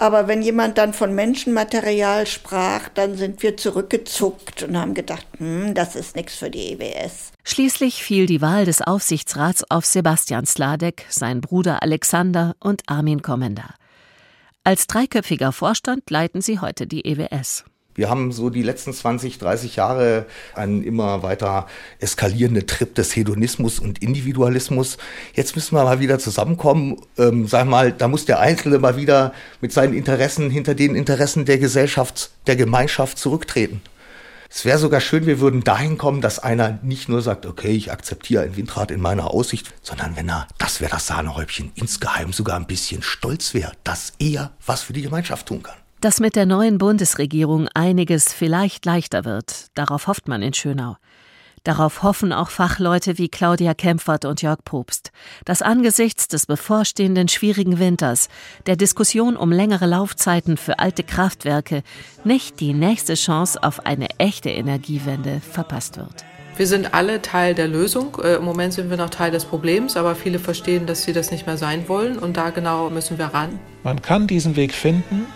Aber 0.00 0.26
wenn 0.26 0.42
jemand 0.42 0.76
dann 0.76 0.92
von 0.92 1.14
Menschenmaterial 1.14 2.26
sprach, 2.26 2.88
dann 2.88 3.16
sind 3.16 3.44
wir 3.44 3.56
zurückgezuckt 3.56 4.64
und 4.64 4.76
haben 4.76 4.94
gedacht, 4.94 5.24
hm, 5.38 5.74
das 5.74 5.94
ist 5.94 6.16
nichts 6.16 6.34
für 6.34 6.50
die 6.50 6.72
EWS. 6.72 7.30
Schließlich 7.44 8.02
fiel 8.02 8.26
die 8.26 8.40
Wahl 8.40 8.64
des 8.64 8.82
Aufsichtsrats 8.82 9.62
auf 9.70 9.86
Sebastian 9.86 10.46
Sladek, 10.46 11.06
sein 11.08 11.40
Bruder 11.40 11.84
Alexander 11.84 12.56
und 12.58 12.82
Armin 12.88 13.22
Kommender. 13.22 13.76
Als 14.64 14.86
dreiköpfiger 14.86 15.50
Vorstand 15.50 16.08
leiten 16.08 16.40
sie 16.40 16.60
heute 16.60 16.86
die 16.86 17.04
EWS. 17.04 17.64
Wir 17.96 18.08
haben 18.08 18.30
so 18.30 18.48
die 18.48 18.62
letzten 18.62 18.92
20, 18.92 19.38
30 19.38 19.74
Jahre 19.74 20.24
einen 20.54 20.84
immer 20.84 21.24
weiter 21.24 21.66
eskalierenden 21.98 22.68
Trip 22.68 22.94
des 22.94 23.14
Hedonismus 23.16 23.80
und 23.80 24.00
Individualismus. 24.00 24.98
Jetzt 25.34 25.56
müssen 25.56 25.74
wir 25.74 25.82
mal 25.82 25.98
wieder 25.98 26.20
zusammenkommen. 26.20 26.96
Ähm, 27.18 27.48
sag 27.48 27.66
mal, 27.66 27.90
da 27.90 28.06
muss 28.06 28.24
der 28.24 28.38
Einzelne 28.38 28.78
mal 28.78 28.96
wieder 28.96 29.34
mit 29.60 29.72
seinen 29.72 29.94
Interessen 29.94 30.48
hinter 30.48 30.76
den 30.76 30.94
Interessen 30.94 31.44
der 31.44 31.58
Gesellschaft, 31.58 32.30
der 32.46 32.54
Gemeinschaft 32.54 33.18
zurücktreten. 33.18 33.82
Es 34.54 34.66
wäre 34.66 34.76
sogar 34.76 35.00
schön, 35.00 35.24
wir 35.24 35.40
würden 35.40 35.64
dahin 35.64 35.96
kommen, 35.96 36.20
dass 36.20 36.38
einer 36.38 36.78
nicht 36.82 37.08
nur 37.08 37.22
sagt, 37.22 37.46
okay, 37.46 37.70
ich 37.70 37.90
akzeptiere 37.90 38.42
ein 38.42 38.54
Windrad 38.54 38.90
in 38.90 39.00
meiner 39.00 39.30
Aussicht, 39.30 39.72
sondern 39.80 40.14
wenn 40.14 40.28
er, 40.28 40.46
das 40.58 40.82
wäre 40.82 40.90
das 40.90 41.06
Sahnehäubchen, 41.06 41.72
insgeheim 41.74 42.34
sogar 42.34 42.56
ein 42.56 42.66
bisschen 42.66 43.00
stolz 43.00 43.54
wäre, 43.54 43.72
dass 43.82 44.12
er 44.18 44.52
was 44.66 44.82
für 44.82 44.92
die 44.92 45.00
Gemeinschaft 45.00 45.46
tun 45.46 45.62
kann. 45.62 45.76
Dass 46.02 46.20
mit 46.20 46.36
der 46.36 46.44
neuen 46.44 46.76
Bundesregierung 46.76 47.66
einiges 47.72 48.30
vielleicht 48.34 48.84
leichter 48.84 49.24
wird, 49.24 49.68
darauf 49.74 50.06
hofft 50.06 50.28
man 50.28 50.42
in 50.42 50.52
Schönau. 50.52 50.96
Darauf 51.64 52.02
hoffen 52.02 52.32
auch 52.32 52.50
Fachleute 52.50 53.18
wie 53.18 53.28
Claudia 53.28 53.72
Kempfert 53.74 54.24
und 54.24 54.42
Jörg 54.42 54.58
Probst, 54.64 55.12
dass 55.44 55.62
angesichts 55.62 56.26
des 56.26 56.46
bevorstehenden 56.46 57.28
schwierigen 57.28 57.78
Winters, 57.78 58.28
der 58.66 58.76
Diskussion 58.76 59.36
um 59.36 59.52
längere 59.52 59.86
Laufzeiten 59.86 60.56
für 60.56 60.80
alte 60.80 61.04
Kraftwerke, 61.04 61.82
nicht 62.24 62.58
die 62.58 62.74
nächste 62.74 63.14
Chance 63.14 63.62
auf 63.62 63.86
eine 63.86 64.08
echte 64.18 64.50
Energiewende 64.50 65.40
verpasst 65.40 65.98
wird. 65.98 66.24
Wir 66.56 66.66
sind 66.66 66.92
alle 66.92 67.22
Teil 67.22 67.54
der 67.54 67.68
Lösung. 67.68 68.18
Äh, 68.22 68.34
Im 68.34 68.44
Moment 68.44 68.74
sind 68.74 68.90
wir 68.90 68.96
noch 68.96 69.10
Teil 69.10 69.30
des 69.30 69.44
Problems, 69.44 69.96
aber 69.96 70.14
viele 70.14 70.38
verstehen, 70.38 70.86
dass 70.86 71.04
sie 71.04 71.12
das 71.12 71.30
nicht 71.30 71.46
mehr 71.46 71.56
sein 71.56 71.88
wollen 71.88 72.18
und 72.18 72.36
da 72.36 72.50
genau 72.50 72.90
müssen 72.90 73.18
wir 73.18 73.26
ran. 73.26 73.58
Man 73.84 74.02
kann 74.02 74.26
diesen 74.26 74.56
Weg 74.56 74.74
finden. 74.74 75.26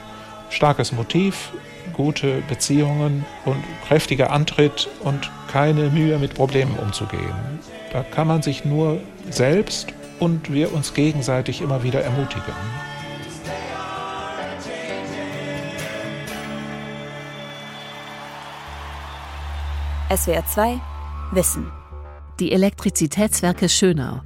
Starkes 0.50 0.92
Motiv, 0.92 1.52
gute 1.96 2.42
Beziehungen 2.48 3.24
und 3.44 3.56
kräftiger 3.86 4.30
Antritt 4.30 4.88
und 5.02 5.30
keine 5.50 5.88
Mühe 5.90 6.18
mit 6.18 6.34
Problemen 6.34 6.76
umzugehen. 6.78 7.34
Da 7.92 8.02
kann 8.02 8.28
man 8.28 8.42
sich 8.42 8.64
nur 8.64 9.00
selbst 9.30 9.88
und 10.20 10.52
wir 10.52 10.72
uns 10.74 10.94
gegenseitig 10.94 11.62
immer 11.62 11.82
wieder 11.82 12.02
ermutigen. 12.02 12.54
SWR 20.14 20.46
2 20.46 20.80
Wissen. 21.32 21.72
Die 22.38 22.52
Elektrizitätswerke 22.52 23.68
Schönau. 23.68 24.20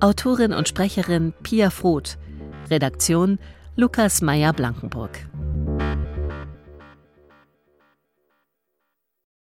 Autorin 0.00 0.52
und 0.52 0.68
Sprecherin 0.68 1.34
Pia 1.42 1.68
Froth. 1.70 2.16
Redaktion 2.70 3.38
Lukas 3.76 4.22
Meyer-Blankenburg. 4.22 5.10